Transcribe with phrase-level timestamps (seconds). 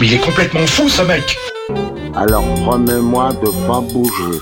[0.00, 1.38] Mais il est complètement fou ce mec
[2.14, 4.38] Alors promets-moi de pas bouger.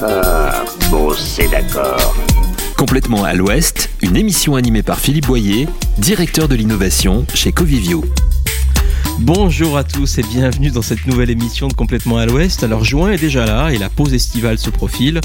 [0.00, 2.14] Ah, bon, c'est d'accord.
[2.76, 5.66] Complètement à l'Ouest, une émission animée par Philippe Boyer,
[5.98, 8.04] directeur de l'innovation chez Covivio.
[9.20, 12.62] Bonjour à tous et bienvenue dans cette nouvelle émission de Complètement à l'Ouest.
[12.62, 15.20] Alors juin est déjà là et la pause estivale se profile.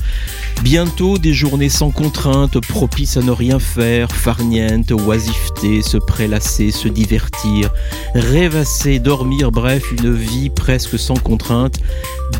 [0.63, 6.87] Bientôt des journées sans contrainte, propices à ne rien faire, farniente, oisiveté, se prélasser, se
[6.87, 7.69] divertir,
[8.15, 11.79] rêvasser, dormir, bref, une vie presque sans contrainte,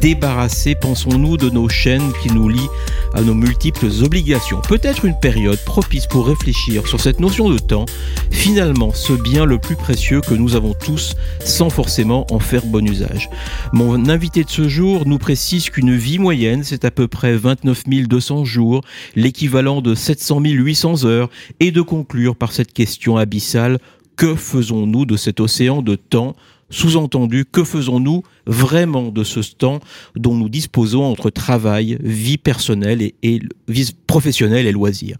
[0.01, 2.69] débarrassée, pensons-nous, de nos chaînes qui nous lient
[3.13, 4.61] à nos multiples obligations.
[4.61, 7.85] Peut-être une période propice pour réfléchir sur cette notion de temps,
[8.31, 12.85] finalement ce bien le plus précieux que nous avons tous sans forcément en faire bon
[12.87, 13.29] usage.
[13.71, 17.83] Mon invité de ce jour nous précise qu'une vie moyenne, c'est à peu près 29
[18.07, 18.81] 200 jours,
[19.15, 21.29] l'équivalent de 700 800 heures,
[21.59, 23.79] et de conclure par cette question abyssale,
[24.15, 26.35] que faisons-nous de cet océan de temps?
[26.69, 29.79] Sous-entendu, que faisons-nous vraiment de ce temps
[30.15, 35.17] dont nous disposons entre travail, vie personnelle et, vie professionnelle et loisirs?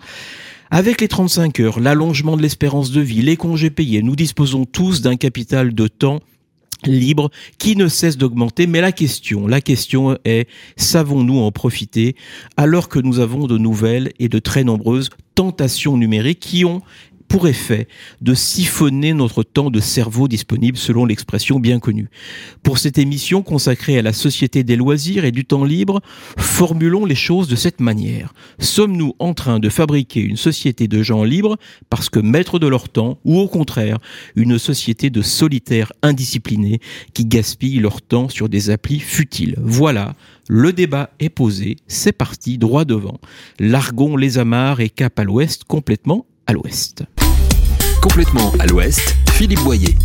[0.72, 5.02] Avec les 35 heures, l'allongement de l'espérance de vie, les congés payés, nous disposons tous
[5.02, 6.20] d'un capital de temps
[6.86, 8.67] libre qui ne cesse d'augmenter.
[8.67, 10.47] Mais la question, la question est,
[10.78, 12.16] savons-nous en profiter
[12.58, 16.81] alors que nous avons de nouvelles et de très nombreuses tentations numériques qui ont
[17.34, 17.88] pour effet
[18.22, 22.12] de siphonner notre temps de cerveau disponible selon l'expression bien connue.
[22.62, 26.02] Pour cette émission consacrée à la société des loisirs et du temps libre,
[26.38, 28.36] formulons les choses de cette manière.
[28.59, 31.58] Sommes-nous en train de fabriquer une société de gens libres
[31.89, 33.98] parce que maîtres de leur temps ou au contraire
[34.36, 36.81] une société de solitaires indisciplinés
[37.16, 39.56] qui gaspillent leur temps sur des applis futiles?
[39.58, 40.14] Voilà,
[40.50, 43.20] le débat est posé, c'est parti, droit devant.
[43.59, 47.03] Largon les amarres et cap à l'ouest, complètement à l'ouest.
[48.02, 49.95] Complètement à l'ouest, Philippe Boyer.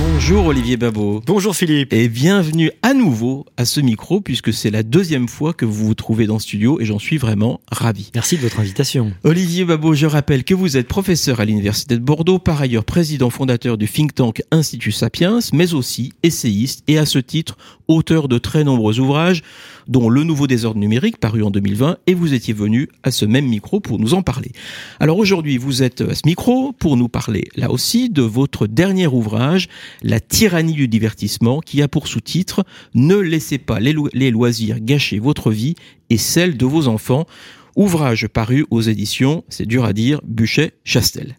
[0.00, 1.22] Bonjour Olivier Babot.
[1.26, 1.92] Bonjour Philippe.
[1.92, 5.94] Et bienvenue à nouveau à ce micro puisque c'est la deuxième fois que vous vous
[5.94, 8.10] trouvez dans le studio et j'en suis vraiment ravi.
[8.14, 9.12] Merci de votre invitation.
[9.24, 13.30] Olivier Babot, je rappelle que vous êtes professeur à l'Université de Bordeaux, par ailleurs président
[13.30, 17.56] fondateur du think tank Institut Sapiens, mais aussi essayiste et à ce titre
[17.88, 19.42] auteur de très nombreux ouvrages
[19.88, 23.46] dont Le Nouveau désordre numérique paru en 2020 et vous étiez venu à ce même
[23.46, 24.52] micro pour nous en parler.
[25.00, 29.06] Alors aujourd'hui, vous êtes à ce micro pour nous parler là aussi de votre dernier
[29.06, 29.68] ouvrage
[30.02, 35.50] la tyrannie du divertissement, qui a pour sous-titre Ne laissez pas les, loisirs gâcher votre
[35.50, 35.74] vie
[36.10, 37.26] et celle de vos enfants.
[37.78, 41.36] Ouvrage paru aux éditions, c'est dur à dire, Buchet-Chastel.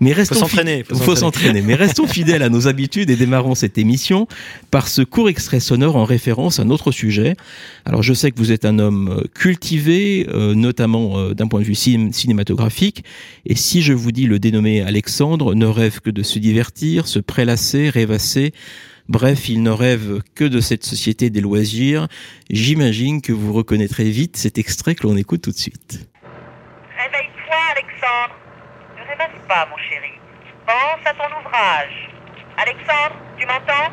[0.00, 0.82] Mais restons faut s'entraîner.
[0.82, 1.62] Faut s'entraîner.
[1.62, 4.26] Mais restons fidèles à nos habitudes et démarrons cette émission
[4.72, 7.36] par ce court extrait sonore en référence à notre sujet.
[7.84, 11.60] Alors je sais que vous êtes un homme euh, cultivé, euh, notamment euh, d'un point
[11.60, 13.04] de vue cinématographique.
[13.46, 17.20] Et si je vous dis le dénommé Alexandre ne rêve que de se divertir, se
[17.20, 18.52] prélasser, rêvasser,
[19.08, 22.08] Bref, il ne rêve que de cette société des loisirs.
[22.50, 26.06] J'imagine que vous reconnaîtrez vite cet extrait que l'on écoute tout de suite.
[26.94, 28.34] Réveille-toi, Alexandre.
[28.98, 30.12] Ne rêvasse pas, mon chéri.
[30.66, 32.10] Pense à ton ouvrage.
[32.58, 33.90] Alexandre, tu m'entends?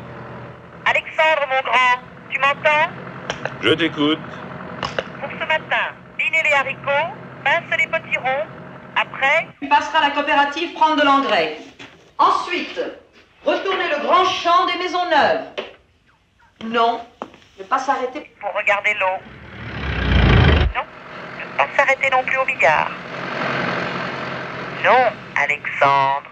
[0.84, 1.96] Alexandre, mon grand,
[2.30, 2.92] tu m'entends?
[3.62, 4.18] Je t'écoute.
[5.18, 8.46] Pour ce matin, dîner les haricots, pince les petits ronds.
[8.94, 11.56] Après, tu passeras à la coopérative prendre de l'engrais.
[12.18, 12.80] Ensuite,
[13.46, 15.44] Retourner le grand champ des maisons neuves.
[16.64, 16.98] Non,
[17.58, 19.22] ne pas s'arrêter pour regarder l'eau.
[20.74, 22.90] Non, ne pas s'arrêter non plus au billard.
[24.84, 26.28] Non, Alexandre.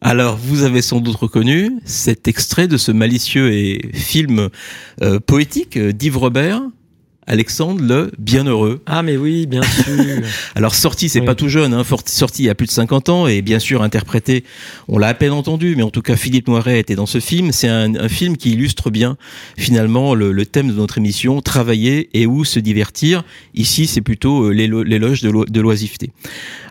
[0.00, 4.48] Alors, vous avez sans doute reconnu cet extrait de ce malicieux et film
[5.02, 6.62] euh, poétique d'Yves Robert,
[7.26, 8.82] Alexandre le Bienheureux.
[8.86, 9.84] Ah mais oui, bien sûr.
[10.56, 13.26] Alors sorti, c'est pas tout jeune, hein, sorti il y a plus de 50 ans
[13.28, 14.44] et bien sûr interprété,
[14.88, 17.52] on l'a à peine entendu, mais en tout cas Philippe Noiret était dans ce film.
[17.52, 19.16] C'est un, film qui illustre bien
[19.56, 23.22] finalement le, thème de notre émission, travailler et où se divertir.
[23.54, 26.10] Ici, c'est plutôt euh, l'éloge de, de l'oisiveté.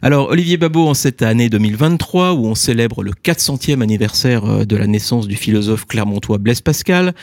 [0.01, 4.75] Alors Olivier Babot, en cette année 2023 où on célèbre le 400e anniversaire euh, de
[4.75, 7.13] la naissance du philosophe clermontois Blaise Pascal,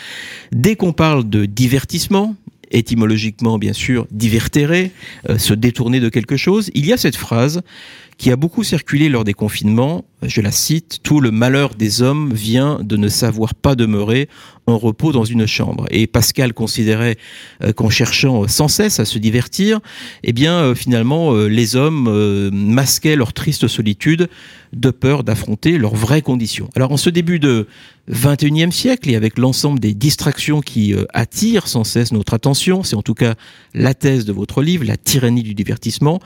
[0.52, 2.34] dès qu'on parle de divertissement,
[2.70, 4.92] étymologiquement bien sûr divertérer,
[5.28, 7.62] euh, se détourner de quelque chose, il y a cette phrase
[8.16, 12.32] qui a beaucoup circulé lors des confinements, je la cite, Tout le malheur des hommes
[12.32, 14.28] vient de ne savoir pas demeurer
[14.66, 15.86] en repos dans une chambre.
[15.90, 17.16] Et Pascal considérait
[17.62, 19.80] euh, qu'en cherchant sans cesse à se divertir,
[20.24, 24.28] eh bien euh, finalement les hommes masquaient leur triste solitude
[24.72, 26.68] de peur d'affronter leurs vraies conditions.
[26.76, 27.66] Alors en ce début de
[28.10, 32.96] 21e siècle et avec l'ensemble des distractions qui euh, attirent sans cesse notre attention, c'est
[32.96, 33.34] en tout cas
[33.74, 36.20] la thèse de votre livre, La tyrannie du divertissement,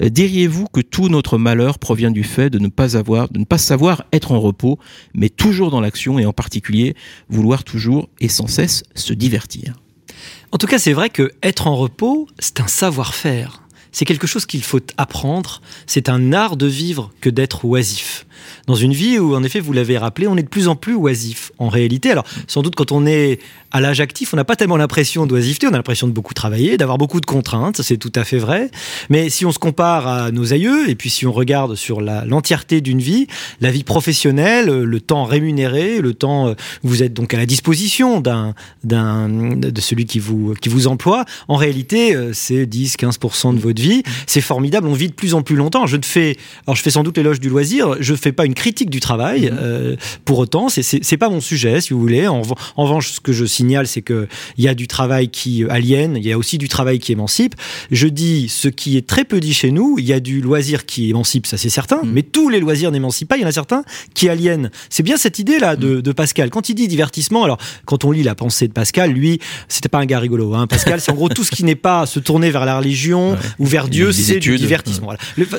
[0.00, 3.44] euh, diriez-vous que tout notre malheur provient du fait de ne pas avoir de ne
[3.44, 4.78] pas savoir être en repos,
[5.12, 6.94] mais toujours dans l'action et en particulier
[7.28, 9.74] vouloir toujours et sans cesse se divertir.
[10.52, 13.63] En tout cas, c'est vrai que être en repos, c'est un savoir-faire.
[13.94, 15.62] C'est quelque chose qu'il faut apprendre.
[15.86, 18.26] C'est un art de vivre que d'être oisif
[18.66, 20.94] dans une vie où, en effet, vous l'avez rappelé, on est de plus en plus
[20.94, 22.10] oisif en réalité.
[22.10, 23.38] Alors, sans doute, quand on est
[23.70, 26.76] à l'âge actif, on n'a pas tellement l'impression d'oisiveté, on a l'impression de beaucoup travailler,
[26.76, 28.70] d'avoir beaucoup de contraintes, c'est tout à fait vrai.
[29.10, 32.80] Mais si on se compare à nos aïeux, et puis si on regarde sur l'entièreté
[32.80, 33.26] d'une vie,
[33.60, 38.20] la vie professionnelle, le temps rémunéré, le temps, euh, vous êtes donc à la disposition
[38.20, 43.83] de celui qui vous, qui vous emploie, en réalité, euh, c'est 10-15% de votre vie.
[44.26, 45.86] C'est formidable, on vit de plus en plus longtemps.
[45.86, 46.36] Je ne fais,
[46.66, 49.50] alors je fais sans doute l'éloge du loisir, je fais pas une critique du travail,
[49.50, 49.58] mmh.
[49.60, 52.26] euh, pour autant, c'est, c'est, pas mon sujet, si vous voulez.
[52.28, 52.42] En,
[52.76, 54.28] en revanche, ce que je signe c'est qu'il
[54.58, 57.54] y a du travail qui aliène, il y a aussi du travail qui émancipe.
[57.90, 60.86] Je dis ce qui est très peu dit chez nous, il y a du loisir
[60.86, 62.10] qui émancipe, ça c'est certain, mm.
[62.12, 63.84] mais tous les loisirs n'émancipent pas, il y en a certains
[64.14, 64.70] qui aliènent.
[64.90, 66.14] C'est bien cette idée-là de, mm.
[66.14, 66.50] Pascal.
[66.50, 69.98] Quand il dit divertissement, alors quand on lit la pensée de Pascal, lui, c'était pas
[69.98, 70.54] un gars rigolo.
[70.54, 70.68] Hein.
[70.68, 73.66] Pascal, c'est en gros tout ce qui n'est pas se tourner vers la religion ou
[73.66, 75.12] vers Dieu, c'est du divertissement.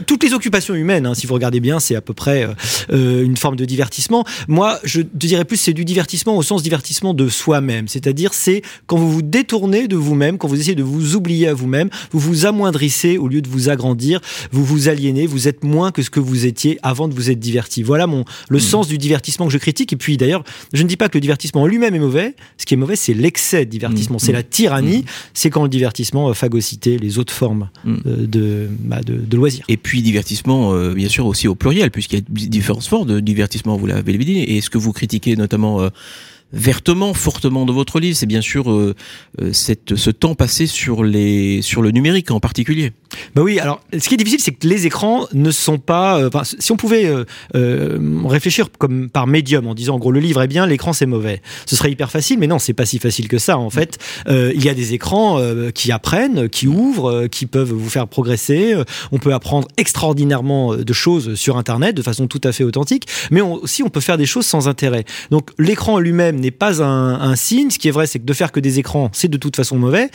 [0.07, 2.53] toutes les occupations humaines, hein, si vous regardez bien, c'est à peu près euh,
[2.91, 4.25] euh, une forme de divertissement.
[4.47, 8.97] Moi, je dirais plus c'est du divertissement au sens divertissement de soi-même c'est-à-dire c'est quand
[8.97, 12.45] vous vous détournez de vous-même, quand vous essayez de vous oublier à vous-même, vous vous
[12.45, 14.19] amoindrissez au lieu de vous agrandir,
[14.51, 17.39] vous vous aliénez, vous êtes moins que ce que vous étiez avant de vous être
[17.39, 17.83] diverti.
[17.83, 18.61] Voilà mon le hmm.
[18.61, 19.93] sens du divertissement que je critique.
[19.93, 22.35] Et puis d'ailleurs, je ne dis pas que le divertissement en lui-même est mauvais.
[22.57, 24.25] Ce qui est mauvais, c'est l'excès de divertissement, hmm.
[24.25, 24.99] c'est la tyrannie.
[24.99, 25.29] Hmm.
[25.33, 27.69] C'est quand le divertissement va phagocyter les autres formes
[28.07, 29.65] euh, bah, de, loisirs.
[29.67, 33.19] Et puis divertissement, euh, bien sûr aussi au pluriel, puisqu'il y a différentes formes de
[33.19, 33.77] divertissement.
[33.77, 34.39] Vous l'avez dit.
[34.39, 35.89] Et ce que vous critiquez notamment euh,
[36.53, 38.95] vertement, fortement de votre livre, c'est bien sûr euh,
[39.41, 42.93] euh, cette, ce temps passé sur, les, sur le numérique en particulier.
[43.35, 46.19] Bah oui, alors ce qui est difficile, c'est que les écrans ne sont pas.
[46.19, 47.09] Euh, si on pouvait
[47.53, 51.41] réfléchir comme par médium en disant en gros le livre est bien, l'écran c'est mauvais,
[51.65, 53.97] ce serait hyper facile, mais non, c'est pas si facile que ça en fait.
[54.27, 55.39] il y a des écrans
[55.73, 58.75] qui apprennent, qui ouvrent, qui peuvent vous faire progresser.
[59.11, 63.41] On peut apprendre extraordinairement de choses sur Internet de façon tout à fait authentique, mais
[63.41, 65.05] aussi on peut faire des choses sans intérêt.
[65.31, 67.69] Donc l'écran lui-même n'est pas un, signe.
[67.69, 69.77] Ce qui est vrai, c'est que de faire que des écrans, c'est de toute façon
[69.77, 70.09] mauvais.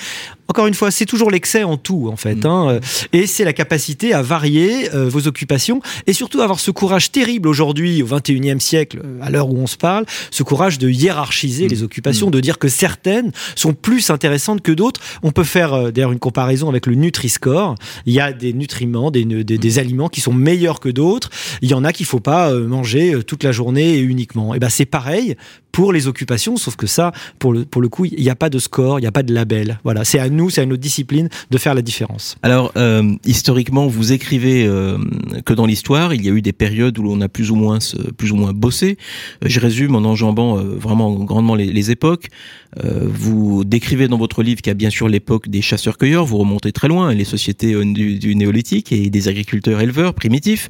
[0.48, 2.34] Encore une fois, c'est toujours l'excès en tout, en fait.
[2.34, 2.46] Mm.
[2.46, 2.80] Hein.
[3.12, 7.48] et c'est la capacité à varier euh, vos occupations et surtout avoir ce courage terrible
[7.48, 11.66] aujourd'hui, au 21e siècle, euh, à l'heure où on se parle, ce courage de hiérarchiser
[11.66, 11.68] mm.
[11.68, 12.32] les occupations, mm.
[12.32, 15.00] de dire que certaines sont plus intéressantes que d'autres.
[15.22, 17.74] On peut faire euh, d'ailleurs une comparaison avec le Nutri-Score.
[18.06, 21.30] Il y a des nutriments, des, des, aliments qui sont meilleurs que d'autres.
[21.62, 24.54] Il y en a qu'il faut pas manger toute la journée et uniquement.
[24.54, 25.36] Et ben c'est pareil
[25.72, 28.50] pour les occupations, sauf que ça, pour le, pour le coup, il n'y a pas
[28.50, 29.78] de score, il n'y a pas de label.
[29.84, 32.36] Voilà, c'est à nous, c'est à notre discipline de faire la différence.
[32.42, 34.98] Alors, euh, historiquement, vous écrivez euh,
[35.44, 37.78] que dans l'histoire, il y a eu des périodes où l'on a plus ou moins,
[38.16, 38.98] plus ou moins bossé.
[39.42, 42.28] Euh, je résume en enjambant vraiment grandement les, les époques.
[42.76, 46.72] vous décrivez dans votre livre qu'il y a bien sûr l'époque des chasseurs-cueilleurs, vous remontez
[46.72, 50.68] très loin, les sociétés du, du néolithique et des agriculteurs-éleveurs primitifs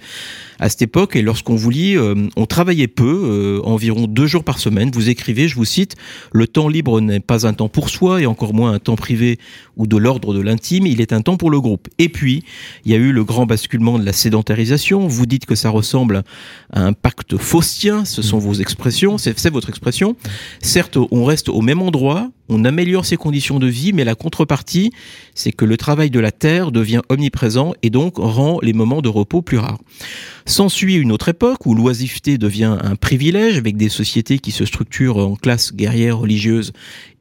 [0.58, 1.16] à cette époque.
[1.16, 1.96] Et lorsqu'on vous lit,
[2.36, 5.96] on travaillait peu, environ deux jours par semaine vous écrivez, je vous cite,
[6.32, 9.38] Le temps libre n'est pas un temps pour soi et encore moins un temps privé
[9.76, 11.88] ou de l'ordre de l'intime, il est un temps pour le groupe.
[11.98, 12.44] Et puis,
[12.84, 15.06] il y a eu le grand basculement de la sédentarisation.
[15.06, 16.22] Vous dites que ça ressemble
[16.72, 20.16] à un pacte faustien, ce sont vos expressions, c'est votre expression.
[20.60, 24.92] Certes, on reste au même endroit, on améliore ses conditions de vie, mais la contrepartie,
[25.34, 29.08] c'est que le travail de la terre devient omniprésent et donc rend les moments de
[29.08, 29.78] repos plus rares.
[30.50, 35.18] S'ensuit une autre époque où l'oisiveté devient un privilège avec des sociétés qui se structurent
[35.18, 36.72] en classes guerrières religieuses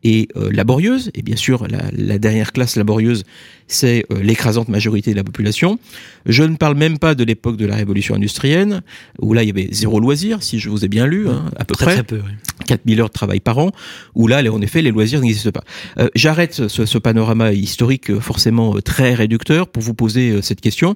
[0.03, 1.11] et euh, laborieuse.
[1.13, 3.23] Et bien sûr, la, dernière classe laborieuse,
[3.67, 5.79] c'est euh, l'écrasante majorité de la population.
[6.25, 8.81] Je ne parle même pas de l'époque de la révolution industrielle,
[9.19, 11.65] où là, il y avait zéro loisir, si je vous ai bien lu, hein, à
[11.65, 11.93] peu près.
[11.93, 12.21] Très peu,
[12.65, 13.71] 4000 heures de travail par an,
[14.15, 15.63] où là, en effet, les loisirs n'existent pas.
[15.97, 20.95] Euh, j'arrête ce, ce, panorama historique forcément très réducteur pour vous poser cette question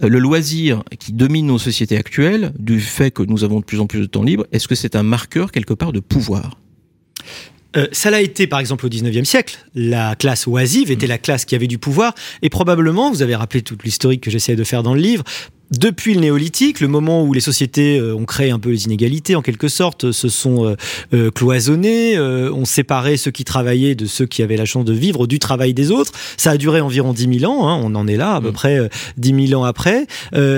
[0.00, 3.86] le loisir qui domine nos sociétés actuelles, du fait que nous avons de plus en
[3.86, 6.58] plus de temps libre, est-ce que c'est un marqueur quelque part de pouvoir?
[7.76, 9.58] Euh, ça l'a été par exemple au 19e siècle.
[9.74, 11.10] La classe oisive était mm.
[11.10, 14.56] la classe qui avait du pouvoir et probablement, vous avez rappelé toute l'historique que j'essayais
[14.56, 15.24] de faire dans le livre,
[15.70, 19.34] depuis le néolithique, le moment où les sociétés euh, ont créé un peu les inégalités
[19.34, 20.76] en quelque sorte, se sont
[21.12, 25.26] euh, cloisonnées, ont séparé ceux qui travaillaient de ceux qui avaient la chance de vivre
[25.26, 26.12] du travail des autres.
[26.36, 28.54] Ça a duré environ 10 000 ans, hein, on en est là à peu mm.
[28.54, 30.06] près 10 000 ans après.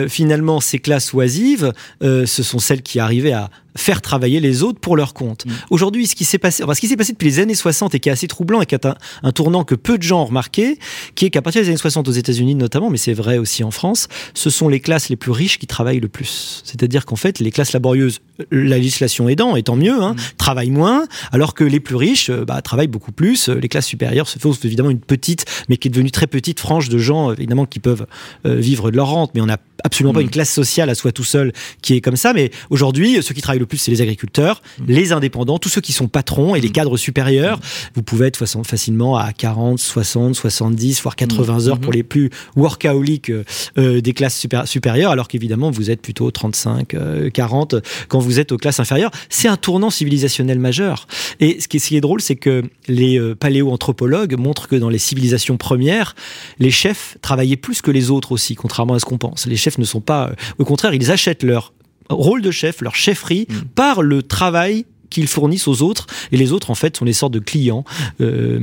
[0.09, 4.97] finalement, ces classes oisives, ce sont celles qui arrivaient à faire travailler les autres pour
[4.97, 5.47] leur compte.
[5.47, 5.51] Mm.
[5.71, 8.01] Aujourd'hui, ce qui s'est passé, enfin, ce qui s'est passé depuis les années 60 et
[8.01, 10.79] qui est assez troublant et qui est un, tournant que peu de gens ont remarqué,
[11.15, 13.71] qui est qu'à partir des années 60 aux États-Unis notamment, mais c'est vrai aussi en
[13.71, 16.62] France, ce sont les classes classes les plus riches qui travaillent le plus.
[16.65, 21.53] C'est-à-dire qu'en fait, les classes laborieuses, la législation aidant, étant mieux, hein, travaillent moins, alors
[21.55, 23.49] que les plus riches euh, bah, travaillent beaucoup plus.
[23.49, 26.88] Les classes supérieures se font évidemment une petite, mais qui est devenue très petite frange
[26.88, 28.07] de gens, évidemment, qui peuvent
[28.47, 29.33] euh, vivre de leur rente.
[29.35, 32.17] Mais on n'a absolument pas une classe sociale à soi tout seul qui est comme
[32.17, 32.33] ça.
[32.33, 35.93] Mais aujourd'hui, ceux qui travaillent le plus, c'est les agriculteurs, les indépendants, tous ceux qui
[35.93, 37.61] sont patrons et les cadres supérieurs.
[37.95, 43.31] Vous pouvez être facilement à 40, 60, 70, voire 80 heures pour les plus workaholiques
[43.31, 43.45] euh,
[43.79, 47.76] euh, des classes supé- alors qu'évidemment, vous êtes plutôt 35, euh, 40
[48.09, 49.11] quand vous êtes aux classes inférieures.
[49.28, 51.07] C'est un tournant civilisationnel majeur.
[51.40, 54.76] Et ce qui est, ce qui est drôle, c'est que les euh, paléoanthropologues montrent que
[54.76, 56.14] dans les civilisations premières,
[56.59, 59.47] les chefs travaillaient plus que les autres aussi, contrairement à ce qu'on pense.
[59.47, 60.28] Les chefs ne sont pas...
[60.28, 61.73] euh, au contraire, ils achètent leur
[62.09, 66.71] rôle de chef, leur chefferie, par le travail qu'ils fournissent aux autres et les autres
[66.71, 67.85] en fait sont des sortes de clients
[68.21, 68.59] euh,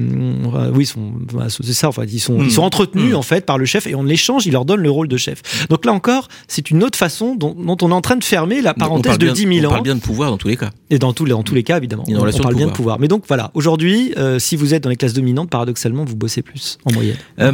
[0.74, 1.14] oui sont
[1.50, 3.96] c'est ça en fait ils sont ils sont entretenus en fait par le chef et
[3.96, 6.98] en échange il leur donne le rôle de chef donc là encore c'est une autre
[6.98, 9.42] façon dont, dont on est en train de fermer la On parenthèse de bien- 10
[9.42, 10.70] 000 On ans parle bien de pouvoir dans tous les cas.
[10.90, 12.72] et dans tous les, dans tous les cas, évidemment, on, on de parle bien de
[12.72, 12.74] pouvoir.
[12.74, 13.00] pouvoir.
[13.00, 16.42] Mais donc voilà, aujourd'hui, euh, si vous êtes dans les classes dominantes, paradoxalement, vous bossez
[16.42, 17.16] plus en moyenne.
[17.40, 17.54] Euh,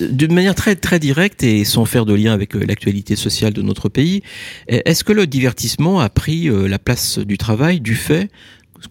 [0.00, 3.62] D'une manière très très directe et sans faire de lien avec euh, l'actualité sociale de
[3.62, 4.22] notre pays,
[4.68, 8.30] est-ce que le divertissement a pris euh, la place du travail du fait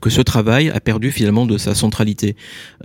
[0.02, 2.36] que ce travail a perdu finalement de sa centralité?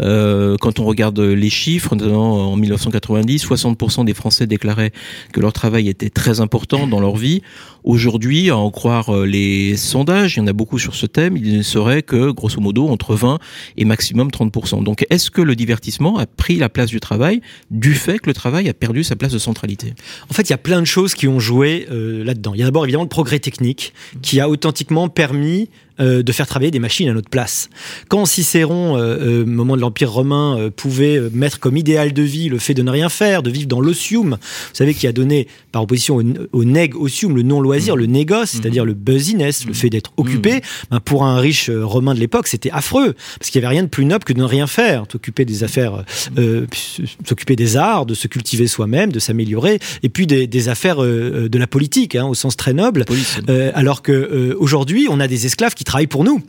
[0.00, 4.93] Euh, quand on regarde les chiffres, notamment en 1990, 60% des Français déclaraient
[5.33, 7.43] que leur travail était très important dans leur vie.
[7.83, 11.37] Aujourd'hui, à en croire euh, les sondages, il y en a beaucoup sur ce thème,
[11.37, 13.39] il ne serait que, grosso modo, entre 20
[13.79, 14.85] et maximum 30%.
[14.85, 18.35] Donc, est-ce que le divertissement a pris la place du travail du fait que le
[18.35, 19.95] travail a perdu sa place de centralité?
[20.31, 22.53] En fait, il y a plein de choses qui ont joué euh, là-dedans.
[22.55, 25.71] Il y a d'abord évidemment le progrès technique qui a authentiquement permis
[26.01, 27.71] euh, de faire travailler des machines à notre place.
[28.09, 32.75] Quand Cicéron, au moment de l'Empire romain, pouvait mettre comme idéal de vie le fait
[32.75, 36.17] de ne rien faire, de vivre dans l'osium, vous savez, qui a donné, par opposition
[36.17, 36.23] au,
[36.53, 40.61] au neg osium, le non-loisir, le négoce, c'est-à-dire le busyness, le fait d'être occupé,
[40.91, 43.83] ben, pour un riche euh, romain de l'époque, c'était affreux, parce qu'il n'y avait rien
[43.83, 46.05] de plus noble que de ne rien faire, t'occuper des affaires,
[46.39, 50.69] euh, puis s'occuper des arts, de se cultiver soi-même, de s'améliorer, et puis des, des
[50.69, 53.05] affaires euh, de la politique, hein, au sens très noble.
[53.49, 56.43] Euh, alors que euh, aujourd'hui, on a des esclaves qui travaillent pour nous.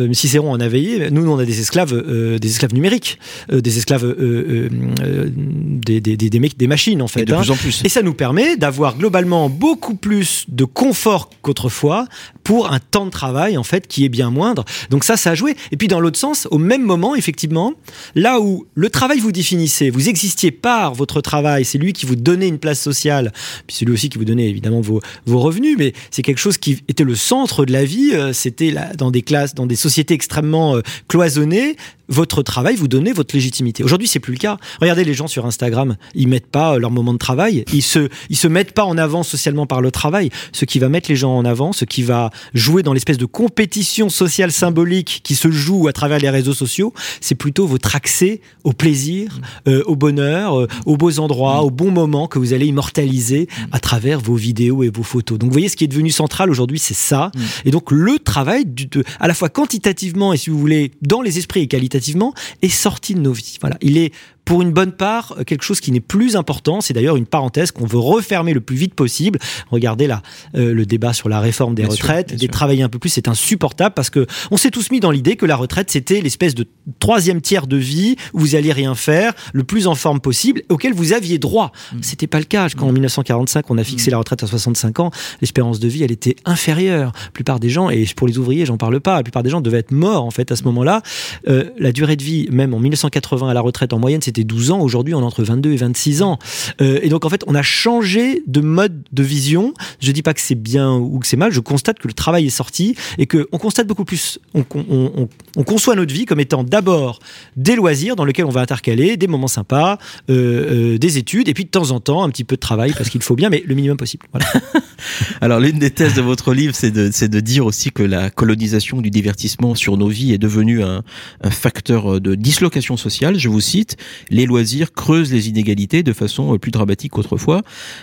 [0.00, 1.10] Euh, Cicéron en a veillé.
[1.10, 3.18] Nous, on a des esclaves, euh, des esclaves numériques,
[3.52, 4.68] euh, des esclaves, euh, euh,
[5.00, 7.22] euh, des, des, des, machines en fait.
[7.22, 7.40] Et de hein.
[7.40, 7.82] plus en plus.
[7.84, 12.06] Et ça nous permet d'avoir globalement beaucoup plus de confort qu'autrefois
[12.46, 14.64] pour un temps de travail en fait qui est bien moindre.
[14.88, 15.56] Donc ça, ça a joué.
[15.72, 17.74] Et puis dans l'autre sens, au même moment, effectivement,
[18.14, 22.14] là où le travail vous définissez, vous existiez par votre travail, c'est lui qui vous
[22.14, 23.32] donnait une place sociale,
[23.66, 26.56] puis c'est lui aussi qui vous donnait évidemment vos, vos revenus, mais c'est quelque chose
[26.56, 28.10] qui était le centre de la vie.
[28.12, 31.76] euh, C'était là, dans des classes, dans des sociétés extrêmement euh, cloisonnées,
[32.08, 33.82] votre travail vous donnait votre légitimité.
[33.82, 34.58] Aujourd'hui, c'est plus le cas.
[34.80, 38.08] Regardez les gens sur Instagram, ils mettent pas euh, leur moment de travail, ils se
[38.30, 40.30] ils se mettent pas en avant socialement par le travail.
[40.52, 43.24] Ce qui va mettre les gens en avant, ce qui va jouer dans l'espèce de
[43.26, 48.40] compétition sociale symbolique qui se joue à travers les réseaux sociaux, c'est plutôt votre accès
[48.64, 52.66] au plaisir, euh, au bonheur, euh, aux beaux endroits, aux bons moments que vous allez
[52.66, 55.38] immortaliser à travers vos vidéos et vos photos.
[55.38, 57.30] Donc vous voyez, ce qui est devenu central aujourd'hui, c'est ça.
[57.64, 61.22] Et donc le travail, du- de, à la fois quantitativement et si vous voulez, dans
[61.22, 63.58] les esprits et qualitativement, est sorti de nos vies.
[63.60, 64.12] Voilà, il est
[64.46, 66.80] pour une bonne part euh, quelque chose qui n'est plus important.
[66.80, 69.38] C'est d'ailleurs une parenthèse qu'on veut refermer le plus vite possible.
[69.70, 70.22] Regardez là
[70.54, 72.50] euh, le débat sur la réforme des Bien retraites, des sûr.
[72.50, 75.44] travailler un peu plus, c'est insupportable parce que on s'est tous mis dans l'idée que
[75.44, 76.66] la retraite c'était l'espèce de
[77.00, 80.94] troisième tiers de vie où vous alliez rien faire, le plus en forme possible, auquel
[80.94, 81.72] vous aviez droit.
[81.92, 81.98] Mm.
[82.02, 82.68] C'était pas le cas.
[82.76, 85.10] Quand en 1945 on a fixé la retraite à 65 ans,
[85.40, 87.12] l'espérance de vie elle était inférieure.
[87.24, 89.60] La plupart des gens et pour les ouvriers j'en parle pas, la plupart des gens
[89.60, 91.02] devaient être morts en fait à ce moment-là.
[91.48, 94.70] Euh, la durée de vie même en 1980 à la retraite en moyenne c'était 12
[94.70, 94.80] ans.
[94.80, 96.38] Aujourd'hui on est entre 22 et 26 ans.
[96.80, 99.74] Euh, et donc en fait on a changé de mode de vision.
[100.00, 101.52] Je dis pas que c'est bien ou que c'est mal.
[101.52, 104.38] Je constate que le travail est sorti et que on constate beaucoup plus.
[104.54, 107.18] On, on- on- on conçoit notre vie comme étant d'abord
[107.56, 109.98] des loisirs dans lesquels on va intercaler des moments sympas,
[110.30, 112.92] euh, euh, des études et puis de temps en temps un petit peu de travail
[112.96, 114.26] parce qu'il faut bien, mais le minimum possible.
[114.32, 114.46] Voilà.
[115.40, 119.00] Alors l'une des thèses de votre livre, c'est de, de dire aussi que la colonisation
[119.00, 121.02] du divertissement sur nos vies est devenue un
[121.50, 123.38] facteur de dislocation sociale.
[123.38, 123.96] Je vous cite,
[124.30, 127.62] les loisirs creusent les inégalités de façon euh, plus dramatique qu'autrefois.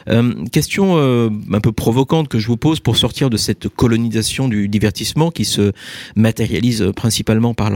[0.10, 4.48] Euh, question euh, un peu provocante que je vous pose pour sortir de cette colonisation
[4.48, 5.72] du divertissement qui se
[6.16, 7.72] matérialise principalement par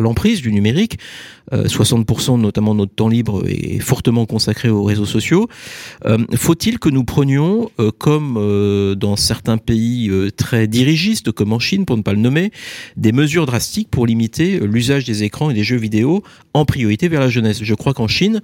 [0.00, 0.98] l'emprise du numérique.
[1.52, 5.48] Euh, 60% notamment de notre temps libre est fortement consacré aux réseaux sociaux.
[6.34, 12.02] Faut-il que nous prenions, comme dans certains pays très dirigistes, comme en Chine pour ne
[12.02, 12.50] pas le nommer,
[12.96, 16.22] des mesures drastiques pour limiter l'usage des écrans et des jeux vidéo
[16.54, 17.62] en priorité vers la jeunesse?
[17.68, 18.40] Je crois qu'en Chine,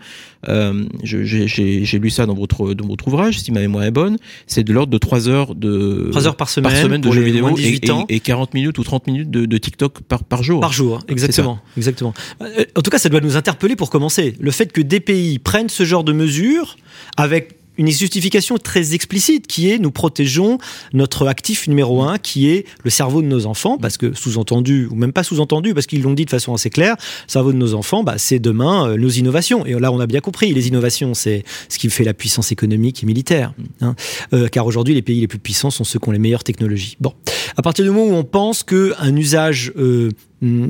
[0.49, 4.16] euh, j'ai lu ça dans votre, dans votre ouvrage, si ma mémoire est bonne,
[4.47, 7.61] c'est de l'ordre de 3 heures de 3 heures par semaine, de jeux vidéo de
[7.61, 8.04] et, 18 ans.
[8.09, 10.61] et- et 40 minutes ou 30 minutes de, de TikTok par, par jour.
[10.61, 12.14] Par jour, exactement, exactement.
[12.43, 14.35] Euh, En tout cas, ça doit nous interpeller pour commencer.
[14.38, 16.76] Le fait que des pays prennent ce genre de mesures
[17.16, 20.59] avec une justification très explicite qui est nous protégeons
[20.93, 24.95] notre actif numéro un qui est le cerveau de nos enfants parce que sous-entendu ou
[24.95, 27.75] même pas sous-entendu parce qu'ils l'ont dit de façon assez claire le cerveau de nos
[27.75, 29.66] enfants bah, c'est demain euh, nos innovations.
[29.66, 33.02] Et là on a bien compris les innovations c'est ce qui fait la puissance économique
[33.02, 33.95] et militaire hein.
[34.33, 36.97] Euh, car aujourd'hui les pays les plus puissants sont ceux qui ont les meilleures technologies.
[37.00, 37.12] Bon.
[37.57, 40.11] À partir du moment où on pense que un usage euh,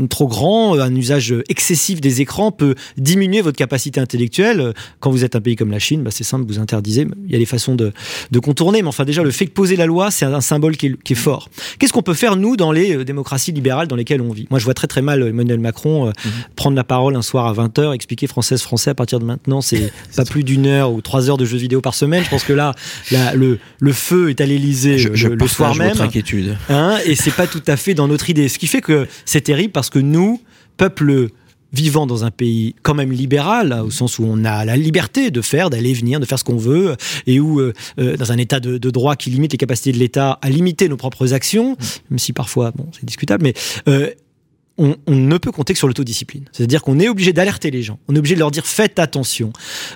[0.08, 4.72] trop grand, un usage excessif des écrans peut diminuer votre capacité intellectuelle.
[5.00, 7.06] Quand vous êtes un pays comme la Chine, bah, c'est simple, vous interdisez.
[7.26, 7.92] Il y a des façons de,
[8.30, 10.86] de contourner, mais enfin déjà le fait de poser la loi, c'est un symbole qui
[10.86, 11.48] est, qui est fort.
[11.78, 14.46] Qu'est-ce qu'on peut faire nous dans les euh, démocraties libérales dans lesquelles on vit?
[14.50, 16.12] Moi, je vois très très mal Emmanuel Macron euh,
[16.56, 19.92] prendre la parole un soir à 20h, expliquer française français à partir de maintenant, c'est
[20.16, 22.22] pas plus d'une heure ou trois heures de jeux vidéo par semaine.
[22.24, 22.74] Je pense que là,
[23.34, 25.90] le, le feu est à l'Élysée le, le soir même.
[25.90, 26.56] votre inquiétude.
[26.68, 28.48] Hein, et c'est pas tout à fait dans notre idée.
[28.48, 30.40] Ce qui fait que c'est terrible parce que nous,
[30.76, 31.28] peuple
[31.74, 35.40] vivant dans un pays quand même libéral, au sens où on a la liberté de
[35.40, 38.60] faire, d'aller venir, de faire ce qu'on veut, et où, euh, euh, dans un état
[38.60, 41.76] de, de droit qui limite les capacités de l'État à limiter nos propres actions,
[42.10, 43.54] même si parfois, bon, c'est discutable, mais
[43.88, 44.10] euh,
[44.76, 46.44] on, on ne peut compter que sur l'autodiscipline.
[46.52, 47.98] C'est-à-dire qu'on est obligé d'alerter les gens.
[48.08, 49.52] On est obligé de leur dire faites attention.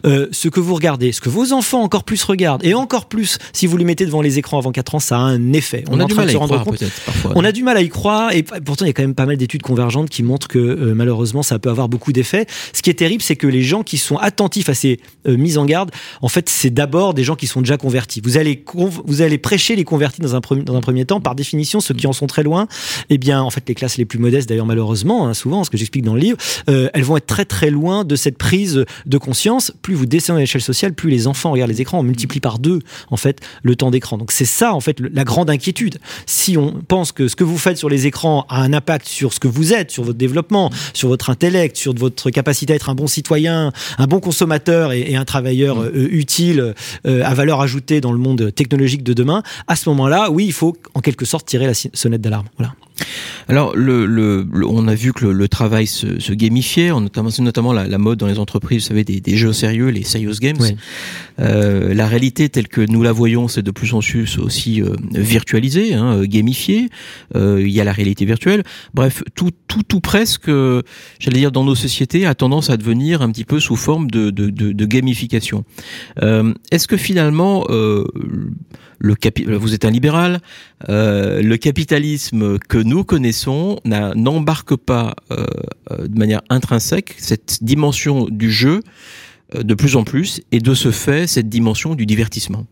[0.06, 3.38] Euh, ce que vous regardez, ce que vos enfants encore plus regardent, et encore plus
[3.52, 5.84] si vous les mettez devant les écrans avant 4 ans, ça a un effet.
[5.90, 7.32] On, a du mal à y croire parfois.
[7.34, 9.26] On a du mal à y croire et pourtant il y a quand même pas
[9.26, 12.46] mal d'études convergentes qui montrent que euh, malheureusement ça peut avoir beaucoup d'effets.
[12.72, 15.58] Ce qui est terrible, c'est que les gens qui sont attentifs à ces euh, mises
[15.58, 15.90] en garde,
[16.22, 18.20] en fait, c'est d'abord des gens qui sont déjà convertis.
[18.22, 18.64] Vous allez
[19.04, 21.20] vous allez prêcher les convertis dans un premier dans un premier temps.
[21.20, 22.68] Par définition, ceux qui en sont très loin,
[23.10, 25.76] eh bien, en fait, les classes les plus modestes, d'ailleurs malheureusement, hein, souvent, ce que
[25.76, 26.38] j'explique dans le livre,
[26.70, 29.72] euh, elles vont être très très loin de cette prise de conscience.
[29.82, 31.98] Plus vous descendez à l'échelle sociale, plus les enfants regardent les écrans.
[31.98, 32.78] On multiplie par deux
[33.10, 34.18] en fait le temps d'écran.
[34.18, 35.98] Donc c'est ça en fait le- la grande inquiétude.
[36.26, 39.32] Si on pense que ce que vous faites sur les écrans a un impact sur
[39.32, 42.90] ce que vous êtes, sur votre développement, sur votre intellect, sur votre capacité à être
[42.90, 46.74] un bon citoyen, un bon consommateur et, et un travailleur euh, utile,
[47.06, 50.52] euh, à valeur ajoutée dans le monde technologique de demain, à ce moment-là, oui, il
[50.52, 52.46] faut en quelque sorte tirer la sonnette d'alarme.
[52.58, 52.74] Voilà.
[53.48, 57.30] Alors, le, le, le- on a vu que le, le travail se, se gamifiait, notamment,
[57.30, 60.04] c'est notamment la, la mode dans les entreprises, vous savez, des, des jeux sérieux, les
[60.04, 60.56] serious games.
[60.60, 60.76] Oui.
[61.40, 64.94] Euh, la réalité telle que nous la voyons, c'est de plus en plus aussi euh,
[65.14, 66.88] virtualisé, hein, euh, gamifié.
[67.36, 68.64] Euh, il y a la réalité virtuelle.
[68.92, 70.82] Bref, tout, tout, tout presque, euh,
[71.18, 74.30] j'allais dire, dans nos sociétés, a tendance à devenir un petit peu sous forme de,
[74.30, 75.64] de, de, de gamification.
[76.22, 78.04] Euh, Est-ce que finalement, euh,
[79.00, 80.40] vous êtes un libéral,
[80.88, 85.46] euh, le capitalisme que nous connaissons n'a- n'embarque pas euh,
[85.90, 88.82] euh, de manière intrinsèque cette dimension du jeu
[89.54, 92.66] de plus en plus, et de ce fait, cette dimension du divertissement.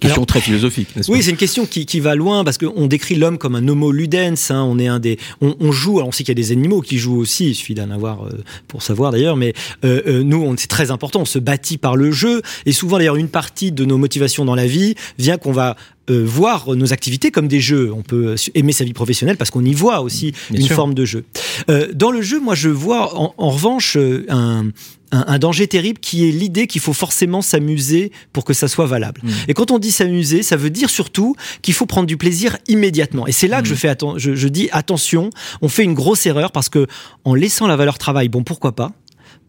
[0.00, 2.86] Question Alors- très philosophique, n'est-ce Oui, c'est une question qui, qui va loin parce qu'on
[2.86, 4.50] décrit l'homme comme un homo ludens.
[4.50, 5.96] Hein, on est un des, on, on joue.
[5.98, 7.50] Alors on sait qu'il y a des animaux qui jouent aussi.
[7.50, 9.36] Il suffit d'en avoir euh, pour savoir d'ailleurs.
[9.36, 9.54] Mais
[9.84, 11.20] euh, euh, nous, c'est très important.
[11.22, 14.54] On se bâtit par le jeu et souvent d'ailleurs une partie de nos motivations dans
[14.54, 15.76] la vie vient qu'on va
[16.10, 17.90] euh, voir nos activités comme des jeux.
[17.92, 20.76] On peut aimer sa vie professionnelle parce qu'on y voit aussi Bien une sûr.
[20.76, 21.24] forme de jeu.
[21.70, 24.66] Euh, dans le jeu, moi, je vois en, en revanche euh, un,
[25.14, 28.86] un, un danger terrible qui est l'idée qu'il faut forcément s'amuser pour que ça soit
[28.86, 29.20] valable.
[29.22, 29.30] Mm.
[29.48, 33.26] Et quand on dit s'amuser, ça veut dire surtout qu'il faut prendre du plaisir immédiatement.
[33.26, 35.30] Et c'est là que je fais atten- je, je dis attention,
[35.62, 36.86] on fait une grosse erreur parce que
[37.24, 38.92] en laissant la valeur travail, bon pourquoi pas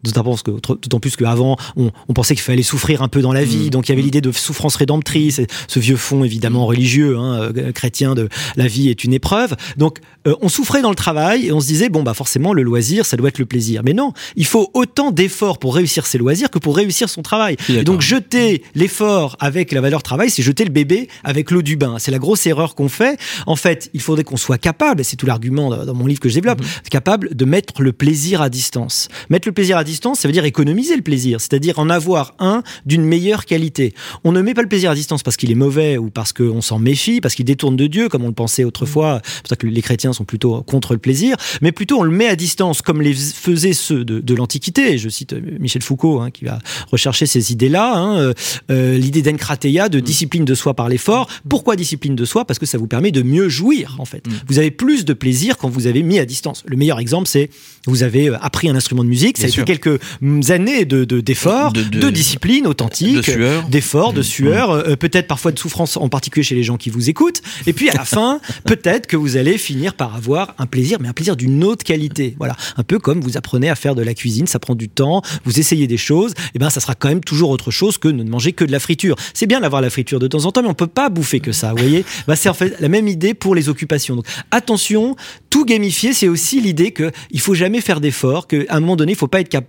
[0.06, 3.32] D'autant plus que- d'autant plus qu'avant, on, on pensait qu'il fallait souffrir un peu dans
[3.32, 3.70] la vie, Mm.
[3.70, 7.72] donc il y avait l'idée de souffrance rédemptrice, ce vieux fond évidemment religieux, hein, euh,
[7.72, 9.54] chrétien de la vie est une épreuve.
[9.76, 12.62] Donc euh, on souffrait dans le travail et on se disait bon bah forcément le
[12.62, 13.82] loisir ça doit être le plaisir.
[13.84, 17.56] Mais non, il faut autant d'efforts pour réussir ses loisirs que pour réussir son travail.
[17.68, 21.76] Et donc jeter l'effort avec la valeur travail, c'est jeter le bébé avec l'eau du
[21.76, 21.96] bain.
[21.98, 23.18] C'est la grosse erreur qu'on fait.
[23.46, 26.20] En fait, il faudrait qu'on soit capable, et c'est tout l'argument dans dans mon livre
[26.20, 29.08] que je développe, capable de mettre le plaisir à distance.
[29.30, 32.62] Mettre le plaisir à distance, ça veut dire économiser le plaisir, c'est-à-dire en avoir un
[32.84, 33.94] d'une meilleure qualité.
[34.24, 36.60] On ne met pas le plaisir à distance parce qu'il est mauvais ou parce qu'on
[36.60, 39.20] s'en méfie, parce qu'il détourne de Dieu, comme on le pensait autrefois.
[39.24, 42.10] C'est pour ça que les chrétiens sont plutôt contre le plaisir, mais plutôt on le
[42.10, 44.98] met à distance comme les faisaient ceux de, de l'Antiquité.
[44.98, 46.58] Je cite euh, Michel Foucault hein, qui va
[46.90, 47.96] rechercher ces idées-là.
[47.96, 48.32] hein, euh,
[48.70, 51.28] euh, L'idée d'enkrateia, de discipline de soi par l'effort.
[51.48, 52.44] Pourquoi discipline de soi?
[52.44, 54.24] Parce que ça vous permet de mieux jouir en fait.
[54.48, 56.62] Vous avez plus de plaisir quand vous avez mis à distance.
[56.66, 57.50] Le meilleur exemple, c'est
[57.86, 59.64] vous avez appris un instrument de musique, ça a été sûr.
[59.86, 63.30] Quelques mm, années de de- d'efforts, de, De- de- discipline authentique,
[63.68, 64.24] d'efforts, de Mm.
[64.24, 67.42] sueur, euh, peut-être parfois de souffrance, en particulier chez les gens qui vous écoutent.
[67.66, 71.08] Et puis à la fin, peut-être que vous allez finir par avoir un plaisir, mais
[71.08, 72.34] un plaisir d'une autre qualité.
[72.38, 75.22] Voilà, un peu comme vous apprenez à faire de la cuisine, ça prend du temps,
[75.44, 78.12] vous essayez des choses, et ben ça sera quand même toujours autre chose que de
[78.22, 79.16] ne manger que de la friture.
[79.34, 81.52] C'est bien d'avoir la friture de temps en temps, mais on peut pas bouffer que
[81.52, 81.70] ça.
[81.72, 84.16] Vous voyez, bah, c'est en fait la même idée pour les occupations.
[84.16, 85.16] Donc attention,
[85.50, 89.12] tout gamifier, c'est aussi l'idée que il faut jamais faire d'efforts, qu'à un moment donné,
[89.12, 89.65] il faut pas être capable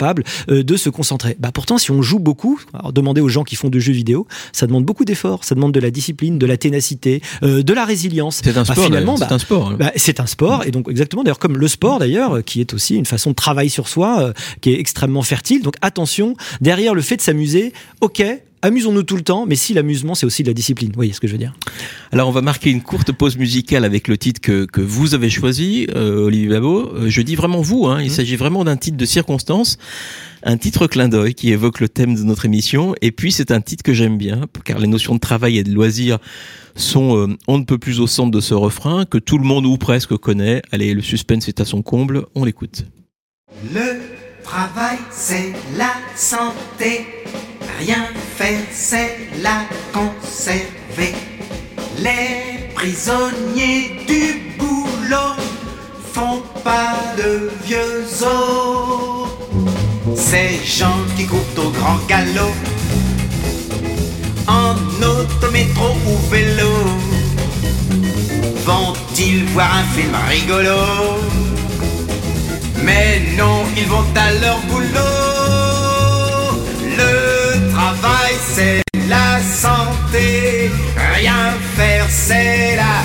[0.50, 1.36] euh, de se concentrer.
[1.40, 4.28] Bah pourtant, si on joue beaucoup, alors demandez aux gens qui font de jeux vidéo,
[4.54, 7.86] ça demande beaucoup d'efforts, ça demande de la discipline, de la ténacité, euh, de la
[7.86, 8.42] résilience.
[8.44, 8.86] C'est un Bah, sport.
[8.86, 9.70] finalement, bah, c'est un sport.
[9.70, 9.76] hein.
[9.80, 12.74] bah, c'est un sport et donc exactement d'ailleurs comme le sport d'ailleurs euh, qui est
[12.74, 16.94] aussi une façon de travail sur soi euh, qui est extrêmement fertile donc attention derrière
[16.94, 18.24] le fait de s'amuser ok
[18.68, 21.20] amusons-nous tout le temps mais si l'amusement c'est aussi de la discipline vous voyez ce
[21.20, 21.54] que je veux dire
[22.12, 25.30] Alors on va marquer une courte pause musicale avec le titre que, que vous avez
[25.30, 26.94] choisi, euh, Olivier Babot.
[26.94, 29.78] Euh, je dis vraiment vous, hein, il s'agit vraiment d'un titre de circonstance,
[30.44, 32.96] un titre clin d'œil qui évoque le thème de notre émission.
[33.02, 35.72] Et puis c'est un titre que j'aime bien, car les notions de travail et de
[35.72, 36.20] loisir
[36.76, 39.66] sont euh, on ne peut plus au centre de ce refrain que tout le monde
[39.66, 40.62] ou presque connaît.
[40.72, 42.86] Allez, le suspense est à son comble, on l'écoute.
[43.74, 47.26] Le travail, c'est la santé.
[47.80, 48.06] Rien
[48.38, 49.60] faire, c'est la
[49.94, 51.14] conserver.
[52.00, 55.36] Les prisonniers du boulot
[56.14, 59.30] font pas de vieux os.
[60.16, 62.56] Ces gens qui courent au grand galop,
[64.48, 64.76] en
[65.12, 66.74] auto, métro ou vélo,
[68.66, 71.47] vont-ils voir un film rigolo?
[72.84, 74.88] Mais non, ils vont à leur boulot.
[76.98, 80.72] Le travail, c'est la santé.
[81.16, 82.98] Rien faire, c'est la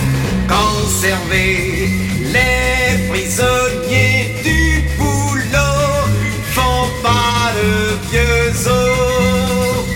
[0.54, 1.88] conserver.
[2.34, 6.06] Les prisonniers du boulot
[6.54, 9.86] font pas de vieux os.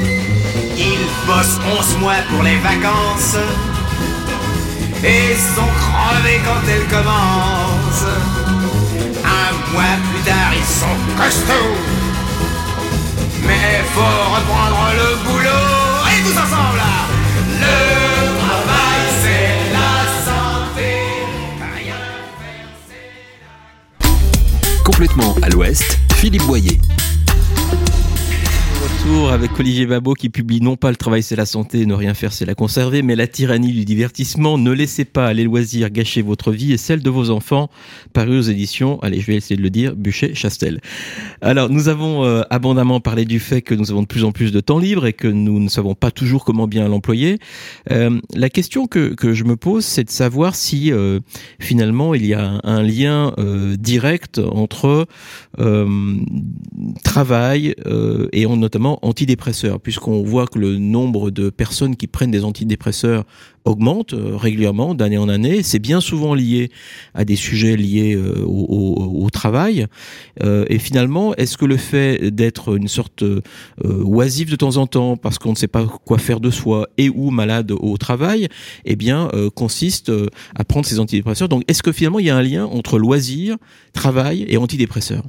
[0.77, 3.37] Ils bossent 11 mois pour les vacances
[5.05, 8.36] et sont crevés quand elles commencent.
[10.77, 11.75] Sont costauds.
[13.47, 15.65] Mais faut reprendre le boulot.
[16.11, 16.83] Et tous ensemble.
[17.65, 17.77] Le
[18.45, 19.93] travail, c'est la
[20.29, 20.91] santé.
[21.77, 22.01] Rien
[22.91, 23.15] faire,
[24.85, 26.79] Complètement à l'ouest, Philippe Boyer.
[29.07, 32.13] Retour avec Olivier Babot qui publie non pas le travail c'est la santé, ne rien
[32.13, 34.59] faire c'est la conserver, mais la tyrannie du divertissement.
[34.59, 37.71] Ne laissez pas les loisirs gâcher votre vie et celle de vos enfants.
[38.13, 40.81] Paru aux éditions, allez je vais essayer de le dire, Bûcher-Chastel.
[41.41, 44.51] Alors nous avons euh, abondamment parlé du fait que nous avons de plus en plus
[44.51, 47.39] de temps libre et que nous ne savons pas toujours comment bien l'employer.
[47.93, 51.21] Euh, la question que, que je me pose c'est de savoir si euh,
[51.61, 55.07] finalement il y a un, un lien euh, direct entre
[55.61, 56.17] euh,
[57.05, 62.31] travail euh, et on, notamment antidépresseurs, puisqu'on voit que le nombre de personnes qui prennent
[62.31, 63.25] des antidépresseurs
[63.67, 65.63] augmente euh, régulièrement d'année en année.
[65.63, 66.71] C'est bien souvent lié
[67.15, 69.87] à des sujets liés euh, au, travail.
[70.43, 73.25] Euh, et finalement, est-ce que le fait d'être une sorte
[73.85, 77.11] oisif de temps en temps, parce qu'on ne sait pas quoi faire de soi et
[77.11, 78.49] ou malade au travail,
[78.85, 80.13] eh bien, consiste
[80.55, 81.49] à prendre ces antidépresseurs?
[81.49, 83.57] Donc, est-ce que finalement il y a un lien entre loisir,
[83.93, 85.25] travail et antidépresseurs?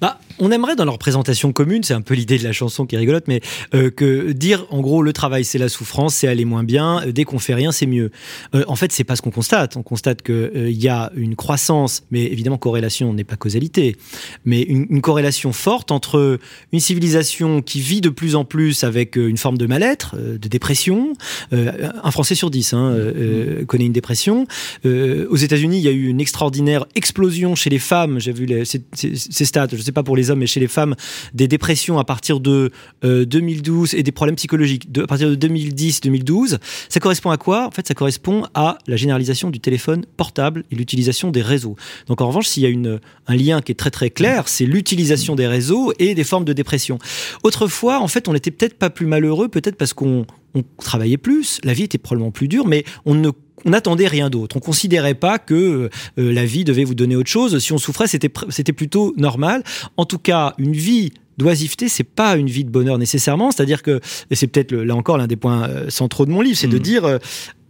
[0.00, 2.94] Bah, on aimerait dans leur présentation commune, c'est un peu l'idée de la chanson qui
[2.94, 3.40] est rigolote, mais
[3.74, 7.10] euh, que dire en gros le travail c'est la souffrance, c'est aller moins bien, euh,
[7.12, 8.12] dès qu'on fait rien c'est mieux.
[8.54, 9.76] Euh, en fait c'est pas ce qu'on constate.
[9.76, 13.96] On constate que euh, il y a une croissance, mais évidemment corrélation n'est pas causalité,
[14.44, 16.38] mais une, une corrélation forte entre
[16.72, 21.12] une civilisation qui vit de plus en plus avec une forme de mal-être, de dépression.
[21.50, 24.46] Un Français sur dix hein, euh, connaît une dépression.
[24.84, 28.20] Aux États-Unis, il y a eu une extraordinaire explosion chez les femmes.
[28.20, 30.68] J'ai vu les, ces, ces- ces stats, je pas pour les hommes, mais chez les
[30.68, 30.94] femmes,
[31.34, 32.70] des dépressions à partir de
[33.04, 36.58] euh, 2012 et des problèmes psychologiques à partir de 2010-2012.
[36.88, 37.66] Ça correspond à quoi?
[37.66, 41.76] En fait, ça correspond à la généralisation du téléphone portable et l'utilisation des réseaux.
[42.06, 44.66] Donc, en revanche, s'il y a une, un lien qui est très très clair, c'est
[44.66, 46.98] l'utilisation des réseaux et des formes de dépression.
[47.42, 51.60] Autrefois, en fait, on n'était peut-être pas plus malheureux, peut-être parce qu'on on travaillait plus,
[51.64, 53.30] la vie était probablement plus dure, mais on ne
[53.64, 54.56] n'attendait rien d'autre.
[54.56, 57.58] On considérait pas que euh, la vie devait vous donner autre chose.
[57.58, 59.62] Si on souffrait, c'était plutôt normal.
[59.96, 63.50] En tout cas, une vie d'oisiveté, c'est pas une vie de bonheur nécessairement.
[63.50, 66.56] C'est-à-dire que, et c'est peut-être là encore l'un des points euh, centraux de mon livre,
[66.56, 66.82] c'est de Mhm.
[66.82, 67.18] dire euh,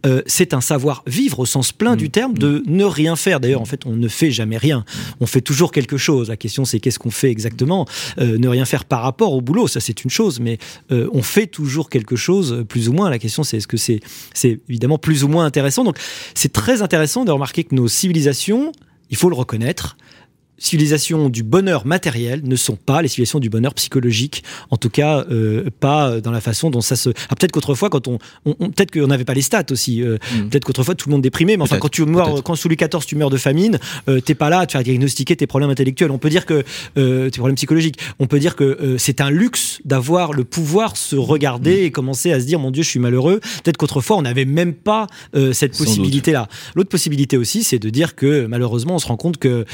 [0.05, 3.41] euh, c'est un savoir vivre au sens plein du terme de ne rien faire.
[3.41, 4.85] D'ailleurs, en fait, on ne fait jamais rien.
[5.19, 6.29] On fait toujours quelque chose.
[6.29, 7.85] La question, c'est qu'est-ce qu'on fait exactement.
[8.17, 10.57] Euh, ne rien faire par rapport au boulot, ça c'est une chose, mais
[10.91, 13.09] euh, on fait toujours quelque chose, plus ou moins.
[13.09, 13.99] La question, c'est est-ce que c'est
[14.33, 15.83] c'est évidemment plus ou moins intéressant.
[15.83, 15.97] Donc,
[16.33, 18.71] c'est très intéressant de remarquer que nos civilisations,
[19.09, 19.97] il faut le reconnaître,
[20.59, 25.25] civilisations du bonheur matériel ne sont pas les civilisations du bonheur psychologique, en tout cas
[25.31, 27.09] euh, pas dans la façon dont ça se.
[27.29, 30.01] Ah, peut-être qu'autrefois, quand on, on- on- peut-être qu'on n'avait pas les stats aussi.
[30.03, 30.49] euh, Mm.
[30.49, 33.05] Peut-être qu'autrefois tout le monde déprimait, mais enfin quand tu meurs, quand sous Louis XIV
[33.05, 36.11] tu meurs de famine, euh, t'es pas là à te faire diagnostiquer tes problèmes intellectuels.
[36.11, 36.63] On peut dire que
[36.97, 37.97] euh, tes problèmes psychologiques.
[38.19, 42.39] On peut dire que c'est un luxe d'avoir le pouvoir se regarder et commencer à
[42.39, 43.39] se dire mon Dieu je suis malheureux.
[43.63, 45.07] Peut-être qu'autrefois on n'avait même pas
[45.53, 46.47] cette possibilité-là.
[46.75, 49.65] L'autre possibilité aussi, c'est de dire que malheureusement, on se rend compte que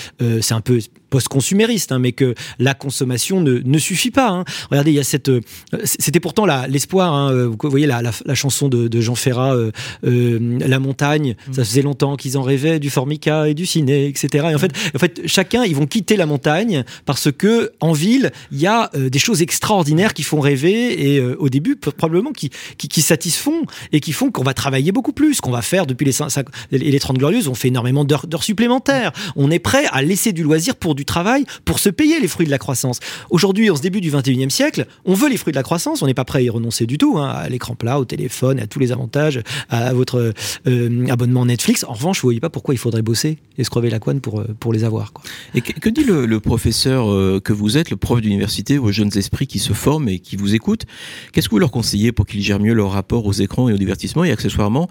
[0.42, 0.75] c'est un peu
[1.10, 4.30] post-consumériste, hein, mais que la consommation ne, ne suffit pas.
[4.30, 4.44] hein.
[4.70, 5.30] Regardez, il y a cette.
[5.30, 5.42] euh,
[5.84, 7.14] C'était pourtant l'espoir.
[7.14, 9.72] hein, euh, vous voyez la, la- la chanson de, de Jean Ferrat, euh,
[10.06, 11.36] euh, La montagne.
[11.52, 14.48] Ça faisait longtemps qu'ils en rêvaient du formica et du ciné, etc.
[14.52, 18.32] Et en fait, en fait, chacun, ils vont quitter la montagne parce que en ville,
[18.52, 22.50] il y a euh, des choses extraordinaires qui font rêver et au début, probablement qui,
[22.78, 26.06] qui, qui satisfont et qui font qu'on va travailler beaucoup plus, qu'on va faire depuis
[26.06, 29.12] les, les 30 glorieuses, on fait énormément d'heures supplémentaires.
[29.36, 32.46] On est prêt à laisser du loisir pour du travail, pour se payer les fruits
[32.46, 33.00] de la croissance.
[33.30, 36.08] Aujourd'hui, en ce début du 21e siècle, on veut les fruits de la croissance, on
[36.08, 38.68] n'est pas prêt à y renoncer du tout, hein, à l'écran plat, au téléphone, à
[38.68, 40.34] tous les avantages, à, votre
[40.68, 41.84] euh, abonnement Netflix.
[41.88, 44.42] En revanche, vous voyez pas pourquoi il faudrait bosser et se crever la couenne pour,
[44.42, 45.14] euh, pour les avoir.
[45.54, 49.48] Et que, dit le, professeur euh, que vous êtes, le prof d'université, aux jeunes esprits
[49.48, 50.86] qui se forment et qui vous écoutent
[51.32, 53.78] Qu'est-ce que vous leur conseillez pour qu'ils gèrent mieux leur rapport aux écrans et au
[53.78, 54.90] divertissement et accessoirement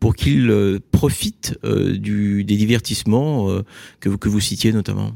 [0.00, 3.48] pour qu'ils profitent des divertissements
[4.00, 5.12] que vous citiez notamment?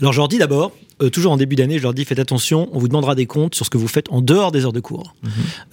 [0.00, 2.68] Alors je leur dis d'abord, euh, toujours en début d'année, je leur dis faites attention,
[2.72, 4.80] on vous demandera des comptes sur ce que vous faites en dehors des heures de
[4.80, 5.14] cours.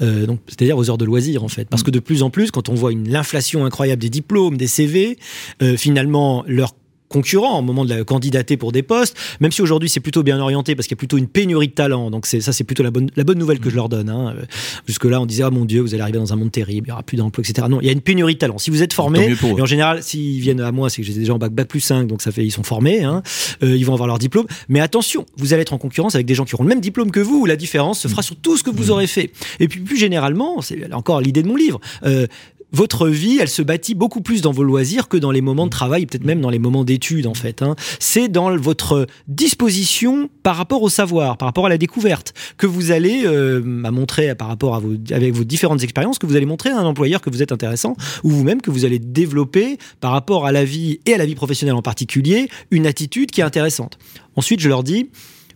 [0.02, 2.52] Euh, donc c'est-à-dire aux heures de loisirs en fait, parce que de plus en plus,
[2.52, 5.18] quand on voit une l'inflation incroyable des diplômes, des CV,
[5.62, 6.74] euh, finalement leur
[7.12, 10.40] concurrents au moment de la candidater pour des postes, même si aujourd'hui c'est plutôt bien
[10.40, 12.10] orienté parce qu'il y a plutôt une pénurie de talent.
[12.10, 14.10] Donc c'est ça c'est plutôt la bonne la bonne nouvelle que je leur donne.
[14.10, 14.34] Hein.
[14.38, 14.46] Euh,
[14.88, 16.90] Jusque là on disait ah mon Dieu vous allez arriver dans un monde terrible, il
[16.90, 17.68] y aura plus d'emplois etc.
[17.70, 18.58] Non il y a une pénurie de talent.
[18.58, 21.34] Si vous êtes formé et en général s'ils viennent à moi c'est que j'étais déjà
[21.34, 23.04] en bac bac plus 5 donc ça fait ils sont formés.
[23.04, 23.22] Hein.
[23.64, 24.48] Euh, ils vont avoir leur diplôme.
[24.70, 27.12] Mais attention vous allez être en concurrence avec des gens qui auront le même diplôme
[27.12, 29.32] que vous où la différence se fera sur tout ce que vous aurez fait.
[29.60, 31.80] Et puis plus généralement c'est encore l'idée de mon livre.
[32.04, 32.28] Euh,
[32.72, 35.72] votre vie, elle se bâtit beaucoup plus dans vos loisirs que dans les moments de
[35.72, 37.62] travail, peut-être même dans les moments d'études en fait.
[37.62, 37.76] hein.
[38.00, 42.92] C'est dans votre disposition par rapport au savoir, par rapport à la découverte, que vous
[42.92, 46.70] allez euh, montrer par rapport à vos, avec vos différentes expériences, que vous allez montrer
[46.70, 50.46] à un employeur que vous êtes intéressant, ou vous-même que vous allez développer par rapport
[50.46, 53.98] à la vie et à la vie professionnelle en particulier, une attitude qui est intéressante.
[54.36, 55.10] Ensuite, je leur dis,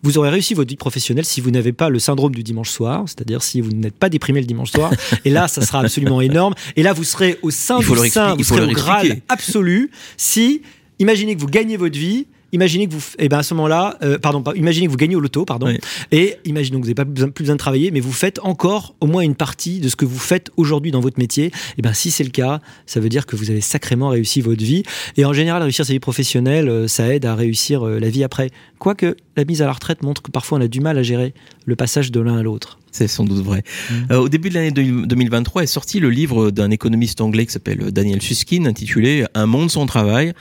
[0.05, 3.05] vous aurez réussi votre vie professionnelle si vous n'avez pas le syndrome du dimanche soir,
[3.07, 4.91] c'est-à-dire si vous n'êtes pas déprimé le dimanche soir.
[5.25, 6.53] Et là, ça sera absolument énorme.
[6.75, 10.61] Et là, vous serez au sein du sein, vous serez au Graal absolu si,
[10.99, 12.27] imaginez que vous gagnez votre vie.
[12.55, 15.19] Imaginez que vous, et ben à ce moment-là, euh, pardon, imaginez que vous gagnez au
[15.19, 15.77] loto, pardon, Oui.
[16.13, 18.95] et imaginons que vous n'avez pas besoin, plus besoin de travailler, mais vous faites encore
[19.01, 21.51] au moins une partie de ce que vous faites aujourd'hui dans votre métier.
[21.77, 24.63] Et ben si c'est le cas, ça veut dire que vous avez sacrément réussi votre
[24.63, 24.83] vie.
[25.17, 28.23] Et en général, réussir sa vie professionnelle, euh, ça aide à réussir euh, la vie
[28.23, 28.51] après.
[28.79, 31.33] Quoique la mise à la retraite montre que parfois on a du mal à gérer
[31.65, 32.79] le passage de l'un à l'autre.
[32.91, 33.63] C'est sans doute vrai.
[33.89, 33.93] Mm.
[34.11, 37.91] Euh, au début de l'année 2023 est sorti le livre d'un économiste anglais qui s'appelle
[37.91, 40.33] Daniel Susskind intitulé Un monde sans travail.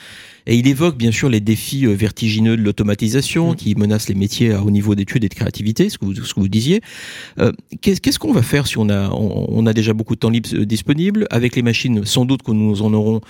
[0.46, 3.56] Et il évoque bien sûr les défis euh, vertigineux de l'automatisation Mm.
[3.56, 6.34] qui menacent les métiers à haut niveau d'études et de créativité, ce que vous, ce
[6.34, 6.80] que vous disiez.
[7.38, 10.30] Euh, Qu'est-ce qu'on va faire si on a, on, on a déjà beaucoup de temps
[10.30, 13.20] libre euh, disponible Avec les machines, sans doute que nous en aurons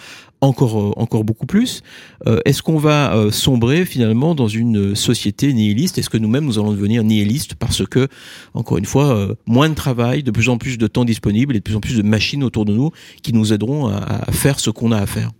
[0.41, 1.83] encore, euh, encore beaucoup plus.
[2.27, 5.99] Euh, Est-ce qu'on va euh, sombrer finalement dans une société nihiliste?
[5.99, 8.09] Est-ce que nous-mêmes nous allons devenir nihilistes parce que,
[8.55, 11.61] encore une fois, euh, moins de travail, de plus en plus de temps disponible et
[11.61, 12.91] de plus en plus de machines autour de nous
[13.23, 15.31] qui nous aideront à, à faire ce qu'on a à faire?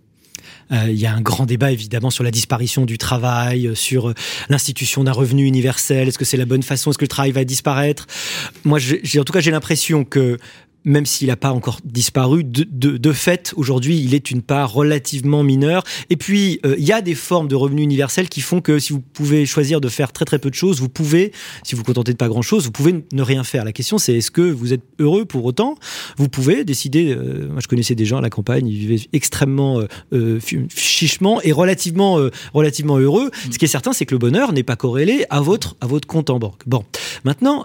[0.71, 4.09] Euh, Il y a un grand débat évidemment sur la disparition du travail, euh, sur
[4.09, 4.13] euh,
[4.49, 6.07] l'institution d'un revenu universel.
[6.07, 6.89] Est-ce que c'est la bonne façon?
[6.89, 8.07] Est-ce que le travail va disparaître?
[8.63, 10.37] Moi, j'ai en tout cas, j'ai l'impression que
[10.85, 14.71] même s'il n'a pas encore disparu, de, de, de fait, aujourd'hui, il est une part
[14.71, 15.83] relativement mineure.
[16.09, 18.93] Et puis, euh, il y a des formes de revenus universels qui font que si
[18.93, 21.31] vous pouvez choisir de faire très très peu de choses, vous pouvez,
[21.63, 23.65] si vous vous contentez de pas grand-chose, vous pouvez ne rien faire.
[23.65, 25.75] La question, c'est est-ce que vous êtes heureux pour autant?
[26.17, 29.79] Vous pouvez décider, euh, moi je connaissais des gens à la campagne, ils vivaient extrêmement
[29.79, 30.39] euh, euh,
[30.75, 33.31] chichement et relativement, euh, relativement heureux.
[33.51, 36.07] Ce qui est certain, c'est que le bonheur n'est pas corrélé à votre, à votre
[36.07, 36.61] compte en banque.
[36.67, 36.83] Bon,
[37.23, 37.63] maintenant...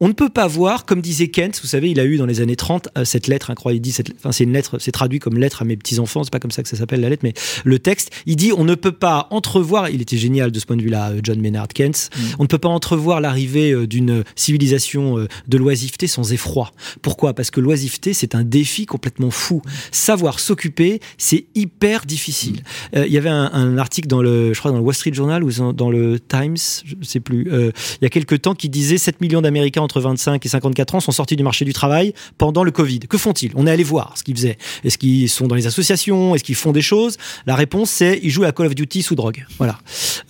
[0.00, 2.40] On ne peut pas voir, comme disait Kent, vous savez, il a eu dans les
[2.40, 3.78] années 30 euh, cette lettre incroyable.
[3.78, 6.24] Il dit, cette, enfin, c'est une lettre, c'est traduit comme lettre à mes petits enfants.
[6.24, 7.32] C'est pas comme ça que ça s'appelle la lettre, mais
[7.64, 9.88] le texte, il dit, on ne peut pas entrevoir.
[9.90, 11.92] Il était génial de ce point de vue-là, euh, John Maynard Keynes.
[12.40, 16.72] On ne peut pas entrevoir l'arrivée euh, d'une civilisation de l'oisiveté sans effroi.
[17.00, 17.32] Pourquoi?
[17.34, 19.62] Parce que l'oisiveté, c'est un défi complètement fou.
[19.92, 22.62] Savoir s'occuper, c'est hyper difficile.
[22.96, 25.12] Euh, Il y avait un, un article dans le, je crois, dans le Wall Street
[25.14, 28.54] Journal ou dans- dans le Times, je sais plus, euh, il y a quelques temps,
[28.54, 31.72] qui disait 7 millions d'Américains entre 25 et 54 ans sont sortis du marché du
[31.72, 33.00] travail pendant le Covid.
[33.00, 33.52] Que font-ils?
[33.54, 34.58] On est allé voir ce qu'ils faisaient.
[34.84, 36.34] Est-ce qu'ils sont dans les associations?
[36.34, 37.16] Est-ce qu'ils font des choses?
[37.46, 39.44] La réponse c'est ils jouent à Call of Duty sous drogue.
[39.58, 39.78] Voilà.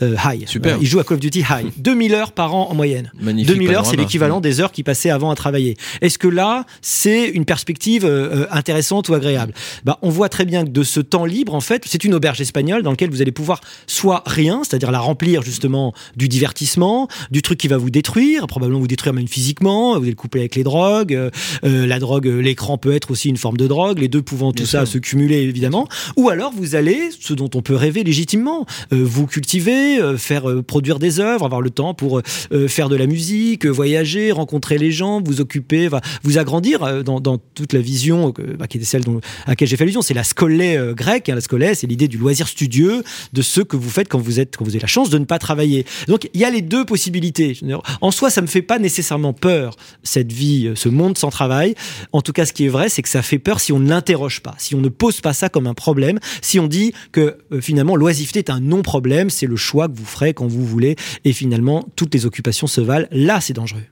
[0.02, 0.46] Euh, high.
[0.48, 0.78] Super.
[0.80, 1.72] Ils jouent à Call of Duty high.
[1.76, 3.10] 2000 heures par an en moyenne.
[3.20, 5.76] Magnifique 2000 heures, c'est l'équivalent des heures qu'ils passaient avant à travailler.
[6.00, 9.54] Est-ce que là, c'est une perspective euh, euh, intéressante ou agréable?
[9.84, 12.40] Bah, On voit très bien que de ce temps libre, en fait, c'est une auberge
[12.40, 17.42] espagnole dans laquelle vous allez pouvoir soit rien, c'est-à-dire la remplir justement du divertissement, du
[17.42, 20.54] truc qui va vous détruire, probablement vous détruire même physiquement, vous allez le couper avec
[20.57, 21.30] les drogues, euh,
[21.64, 24.52] euh, la drogue, euh, l'écran peut être aussi une forme de drogue, les deux pouvant
[24.52, 28.66] tout ça se cumuler évidemment, ou alors vous allez, ce dont on peut rêver légitimement,
[28.92, 32.20] euh, vous cultiver, euh, faire produire des œuvres, avoir le temps pour
[32.68, 37.38] faire de la musique, voyager, rencontrer les gens, vous occuper, va- vous agrandir dans, dans
[37.38, 40.02] toute la vision bah, qui était celle dont, à laquelle j'ai fait allusion.
[40.02, 41.28] C'est la scolée grecque.
[41.28, 41.35] hein.
[41.35, 43.02] la scolée, c'est l'idée du loisir studieux,
[43.33, 45.24] de ce que vous faites quand vous êtes, quand vous avez la chance de ne
[45.24, 45.85] pas travailler.
[46.09, 47.59] Donc il y a les deux possibilités.
[48.00, 51.75] En soi, ça me fait pas nécessairement peur cette vie, euh, ce monde sans travail.
[52.12, 53.88] En tout cas, ce qui est vrai, c'est que ça fait peur si on ne
[53.88, 57.38] l'interroge pas, si on ne pose pas ça comme un problème, si on dit que
[57.53, 60.97] euh, finalement l'oisiveté est un non-problème, c'est le choix que vous ferez quand vous voulez,
[61.25, 63.07] et finalement toutes les occupations se valent.
[63.11, 63.83] Là, c'est dangereux.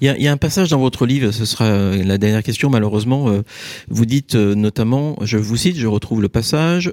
[0.00, 2.18] Il y, a, il y a un passage dans votre livre, ce sera euh, la
[2.18, 3.28] dernière question malheureusement.
[3.28, 3.42] euh,
[3.88, 6.92] vous dites euh, notamment, je vous cite, je retrouve le passage.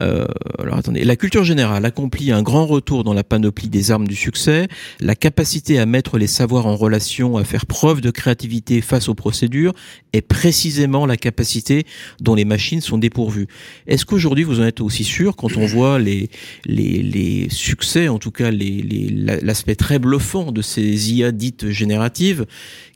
[0.00, 0.26] euh,
[0.60, 4.14] alors attendez, la culture générale accomplit un grand retour dans la panoplie des armes du
[4.14, 4.68] succès.
[5.00, 9.16] La capacité à mettre les savoirs en relation, à faire preuve de créativité face aux
[9.16, 9.72] procédures,
[10.12, 11.84] est précisément la capacité
[12.20, 13.48] dont les machines sont dépourvues.
[13.88, 16.30] Est-ce qu'aujourd'hui vous en êtes aussi sûr quand on voit les
[16.64, 22.46] les, les succès, en tout cas l'aspect très bluffant de ces IA dites génératives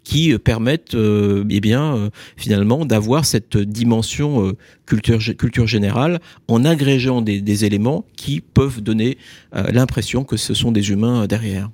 [0.05, 4.53] qui euh, permettent euh, eh bien euh, finalement d'avoir cette dimension euh,
[4.87, 9.19] culture culture générale en agrégeant des, éléments qui peuvent donner
[9.53, 11.71] l'impression que ce sont des humains derrière.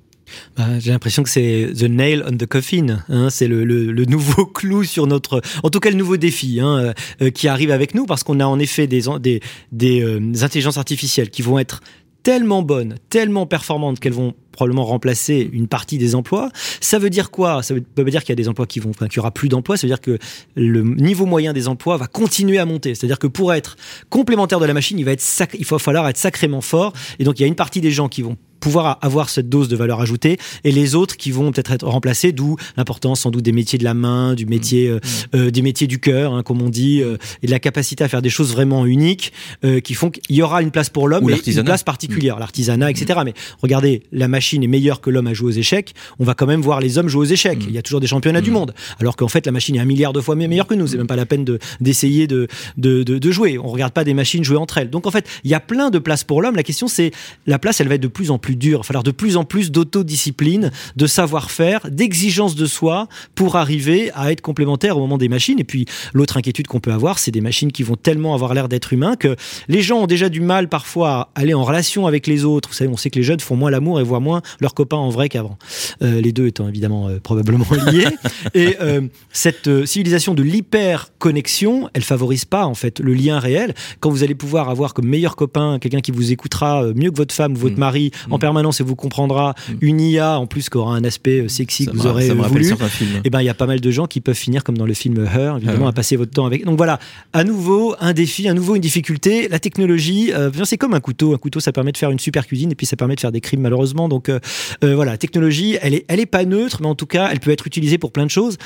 [0.57, 3.03] Bah, J'ai l'impression que c'est the nail on the coffin.
[3.07, 6.93] Hein, c'est le, nouveau clou sur notre, en tout cas le nouveau défi hein,
[7.33, 9.39] qui arrive avec nous parce qu'on a en effet des, des,
[9.71, 11.81] des, des intelligences artificielles qui vont être
[12.23, 16.49] tellement bonnes, tellement performantes qu'elles vont probablement remplacer une partie des emplois.
[16.81, 17.63] Ça veut dire quoi?
[17.63, 19.31] Ça veut veut pas dire qu'il y a des emplois qui vont, qu'il y aura
[19.31, 19.77] plus d'emplois.
[19.77, 20.17] Ça veut dire que
[20.55, 22.93] le niveau moyen des emplois va continuer à monter.
[22.93, 23.77] C'est-à-dire que pour être
[24.09, 25.23] complémentaire de la machine, il va être
[25.57, 26.93] il va falloir être sacrément fort.
[27.19, 29.67] Et donc il y a une partie des gens qui vont pouvoir avoir cette dose
[29.67, 33.43] de valeur ajoutée et les autres qui vont peut-être être remplacés d'où l'importance sans doute
[33.43, 34.99] des métiers de la main du métier euh,
[35.35, 38.07] euh, des métiers du cœur hein, comme on dit euh, et de la capacité à
[38.07, 39.31] faire des choses vraiment uniques
[39.63, 41.23] euh, qui font qu'il y aura une place pour l'homme
[41.61, 45.47] une place particulière l'artisanat etc mais regardez la machine est meilleure que l'homme à jouer
[45.47, 45.93] aux échecs.
[46.19, 47.59] On va quand même voir les hommes jouer aux échecs.
[47.67, 48.73] Il y a toujours des championnats du monde.
[48.99, 50.87] Alors qu'en fait la machine est un milliard de fois me- meilleure que nous.
[50.87, 53.57] C'est même pas la peine de d'essayer de, de, de, de jouer.
[53.57, 54.89] On regarde pas des machines jouer entre elles.
[54.89, 56.55] Donc en fait il y a plein de places pour l'homme.
[56.55, 57.11] La question c'est
[57.47, 59.37] la place elle va être de plus en plus dure il va falloir de plus
[59.37, 65.17] en plus d'autodiscipline de savoir-faire d'exigence de soi pour arriver à être complémentaire au moment
[65.17, 65.59] des machines.
[65.59, 68.69] Et puis l'autre inquiétude qu'on peut avoir c'est des machines qui vont tellement avoir l'air
[68.69, 69.35] d'être humains que
[69.67, 72.69] les gens ont déjà du mal parfois à aller en relation avec les autres.
[72.69, 74.97] Vous savez on sait que les jeunes font moins l'amour et voient moins leurs copains
[74.97, 75.57] en vrai qu'avant.
[76.01, 78.07] Euh, les deux étant évidemment euh, probablement liés.
[78.53, 83.73] Et euh, cette civilisation de l'hyper connexion elle favorise pas en fait le lien réel.
[83.99, 87.33] Quand vous allez pouvoir avoir comme meilleur copain quelqu'un qui vous écoutera mieux que votre
[87.33, 87.79] femme ou votre Mm.
[87.79, 88.41] mari en Mm.
[88.49, 91.91] permanence et vous comprendra une IA en plus qui aura un aspect euh, sexy Ça
[91.91, 92.73] que vous aurez ça euh, voulu.
[93.23, 94.93] et ben il y a pas mal de gens qui peuvent finir comme dans le
[94.93, 95.89] film Her évidemment Ah.
[95.89, 96.65] à passer votre temps avec.
[96.65, 96.99] Donc voilà
[97.33, 101.33] à nouveau un défi à nouveau une difficulté la technologie euh, c'est comme un couteau.
[101.33, 103.31] Un couteau ça permet de faire une super cuisine et puis ça permet de faire
[103.31, 104.07] des crimes malheureusement.
[104.09, 104.39] Donc euh,
[104.83, 107.39] euh, voilà la technologie elle est elle est pas neutre mais en tout cas elle
[107.39, 108.57] peut être utilisée pour plein de choses.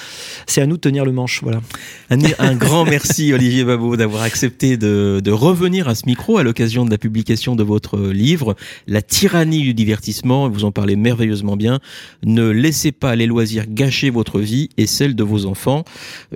[0.48, 1.62] C'est à nous de tenir le manche voilà.
[2.10, 6.44] Un, un grand merci Olivier Babot d'avoir accepté de, de revenir à ce micro à
[6.44, 8.56] l'occasion de la publication de votre livre
[8.88, 10.50] La tyrannie du divertissement.
[10.50, 11.80] Vous en parlez merveilleusement bien.
[12.26, 15.84] Ne laissez pas les loisirs gâcher votre vie et celle de vos enfants.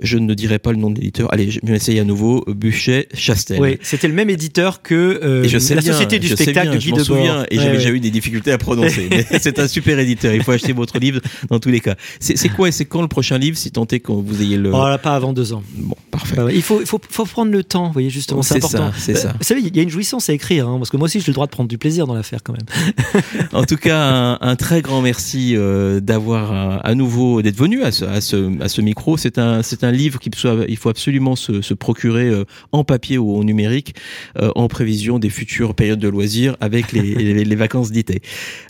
[0.02, 1.32] Je ne dirai pas le nom de l'éditeur.
[1.32, 2.44] Allez, je vais essayer à nouveau.
[2.48, 3.60] Buchet Chastel.
[3.60, 6.34] oui c'était le même éditeur que euh, Et je sais la bien, société du je
[6.34, 7.76] sais spectacle bien, de Guy je souviens et Ouais, j'avais ouais.
[7.78, 9.08] déjà eu des difficultés à prononcer.
[9.40, 10.34] C'est un super éditeur.
[10.34, 11.96] Il faut acheter votre livre dans tous les cas.
[12.20, 14.72] C'est quoi et c'est quand le prochain livre si tant est que vous ayez le.
[14.72, 15.62] Oh là, pas avant deux ans.
[15.74, 16.36] Bon, parfait.
[16.36, 18.92] Bah ouais, il faut, il faut, faut prendre le temps, vous voyez, justement, c'est important.
[18.92, 19.32] ça, c'est ça.
[19.38, 21.26] Vous savez, il y a une jouissance à écrire, hein, parce que moi aussi, j'ai
[21.28, 22.66] le droit de prendre du plaisir dans l'affaire quand même.
[23.52, 27.82] En tout cas, un, un très grand merci euh, d'avoir euh, à nouveau d'être venu
[27.82, 29.16] à ce, à ce, à ce micro.
[29.16, 33.36] C'est un, c'est un livre qu'il faut, absolument se, se procurer euh, en papier ou
[33.36, 33.94] en numérique
[34.38, 38.20] euh, en prévision des futures périodes de loisirs avec les, les, les vacances d'été.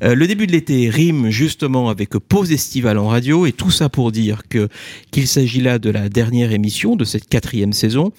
[0.02, 3.88] Euh, le début de l'été rime justement avec pause estivale en radio et tout ça
[3.88, 4.68] pour dire que
[5.10, 8.12] qu'il s'agit là de la dernière émission de cette quatrième saison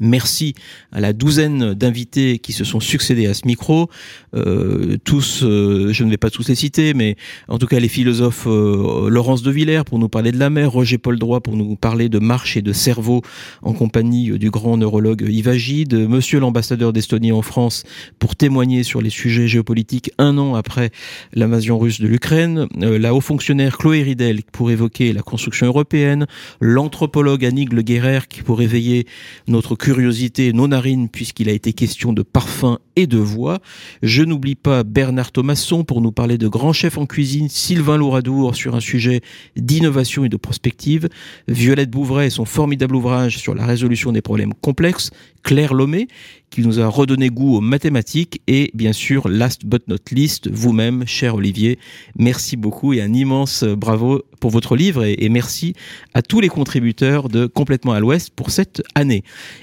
[0.00, 0.54] Merci
[0.92, 3.88] à la douzaine d'invités qui se sont succédés à ce micro.
[4.34, 7.16] Euh, tous, euh, je ne vais pas tous les citer, mais
[7.48, 10.70] en tout cas les philosophes euh, Laurence de Villers pour nous parler de la mer,
[10.70, 13.22] Roger Paul Droit pour nous parler de marche et de cerveau
[13.62, 17.84] en compagnie du grand neurologue Yves Agide, Monsieur l'ambassadeur d'Estonie en France
[18.18, 20.90] pour témoigner sur les sujets géopolitiques un an après
[21.32, 26.26] l'invasion russe de l'Ukraine, la haut fonctionnaire Chloé Ridel pour évoquer la construction européenne,
[26.60, 29.06] l'anthropologue Annick Le Guerrer qui pour éveiller
[29.48, 33.60] notre curiosité nos narines puisqu'il a été question de parfum et de voix.
[34.02, 38.56] Je n'oublie pas Bernard Thomasson pour nous parler de grands chefs en cuisine, Sylvain Louradour
[38.56, 39.20] sur un sujet
[39.56, 41.08] d'innovation et de prospective,
[41.48, 45.10] Violette Bouvray et son formidable ouvrage sur la résolution des problèmes complexes,
[45.46, 46.08] Claire Lomé
[46.50, 51.04] qui nous a redonné goût aux mathématiques et bien sûr, last but not least, vous-même,
[51.06, 51.78] cher Olivier,
[52.18, 55.74] merci beaucoup et un immense bravo pour votre livre et, merci
[56.14, 59.22] à tous les contributeurs de Complètement à l'Ouest pour cette année.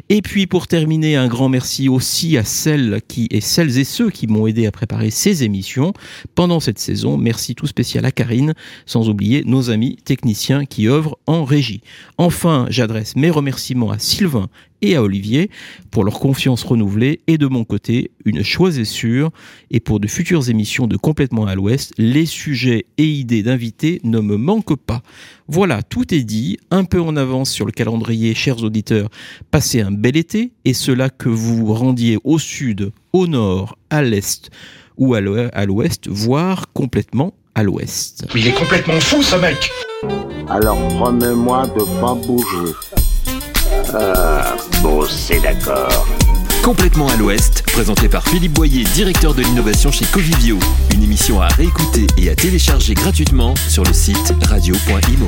[0.09, 4.09] Et puis pour terminer, un grand merci aussi à celles qui et celles et ceux
[4.09, 5.93] qui m'ont aidé à préparer ces émissions
[6.35, 7.17] pendant cette saison.
[7.17, 8.53] Merci tout spécial à Karine,
[8.85, 11.81] sans oublier nos amis techniciens qui œuvrent en régie.
[12.17, 14.49] Enfin, j'adresse mes remerciements à Sylvain
[14.83, 15.49] et à Olivier
[15.89, 19.31] pour leur confiance renouvelée et de mon côté, une chose est sûre,
[19.71, 24.19] et pour de futures émissions de Complètement à l'Ouest, les sujets et idées d'invités ne
[24.19, 25.01] me manquent pas.
[25.47, 29.09] Voilà, tout est dit, un peu en avance sur le calendrier, chers auditeurs,
[29.51, 34.01] passez un bel été, et cela que vous vous rendiez au sud, au nord, à
[34.01, 34.49] l'est
[34.97, 38.25] ou à l'ouest, voire complètement à l'ouest.
[38.35, 39.71] Il est complètement fou ce mec
[40.49, 43.02] Alors promets-moi de pas bouger.
[43.93, 46.07] Ah, bon, c'est d'accord.
[46.63, 50.57] Complètement à l'Ouest, présenté par Philippe Boyer, directeur de l'innovation chez Covivio.
[50.93, 55.27] Une émission à réécouter et à télécharger gratuitement sur le site radio.imo.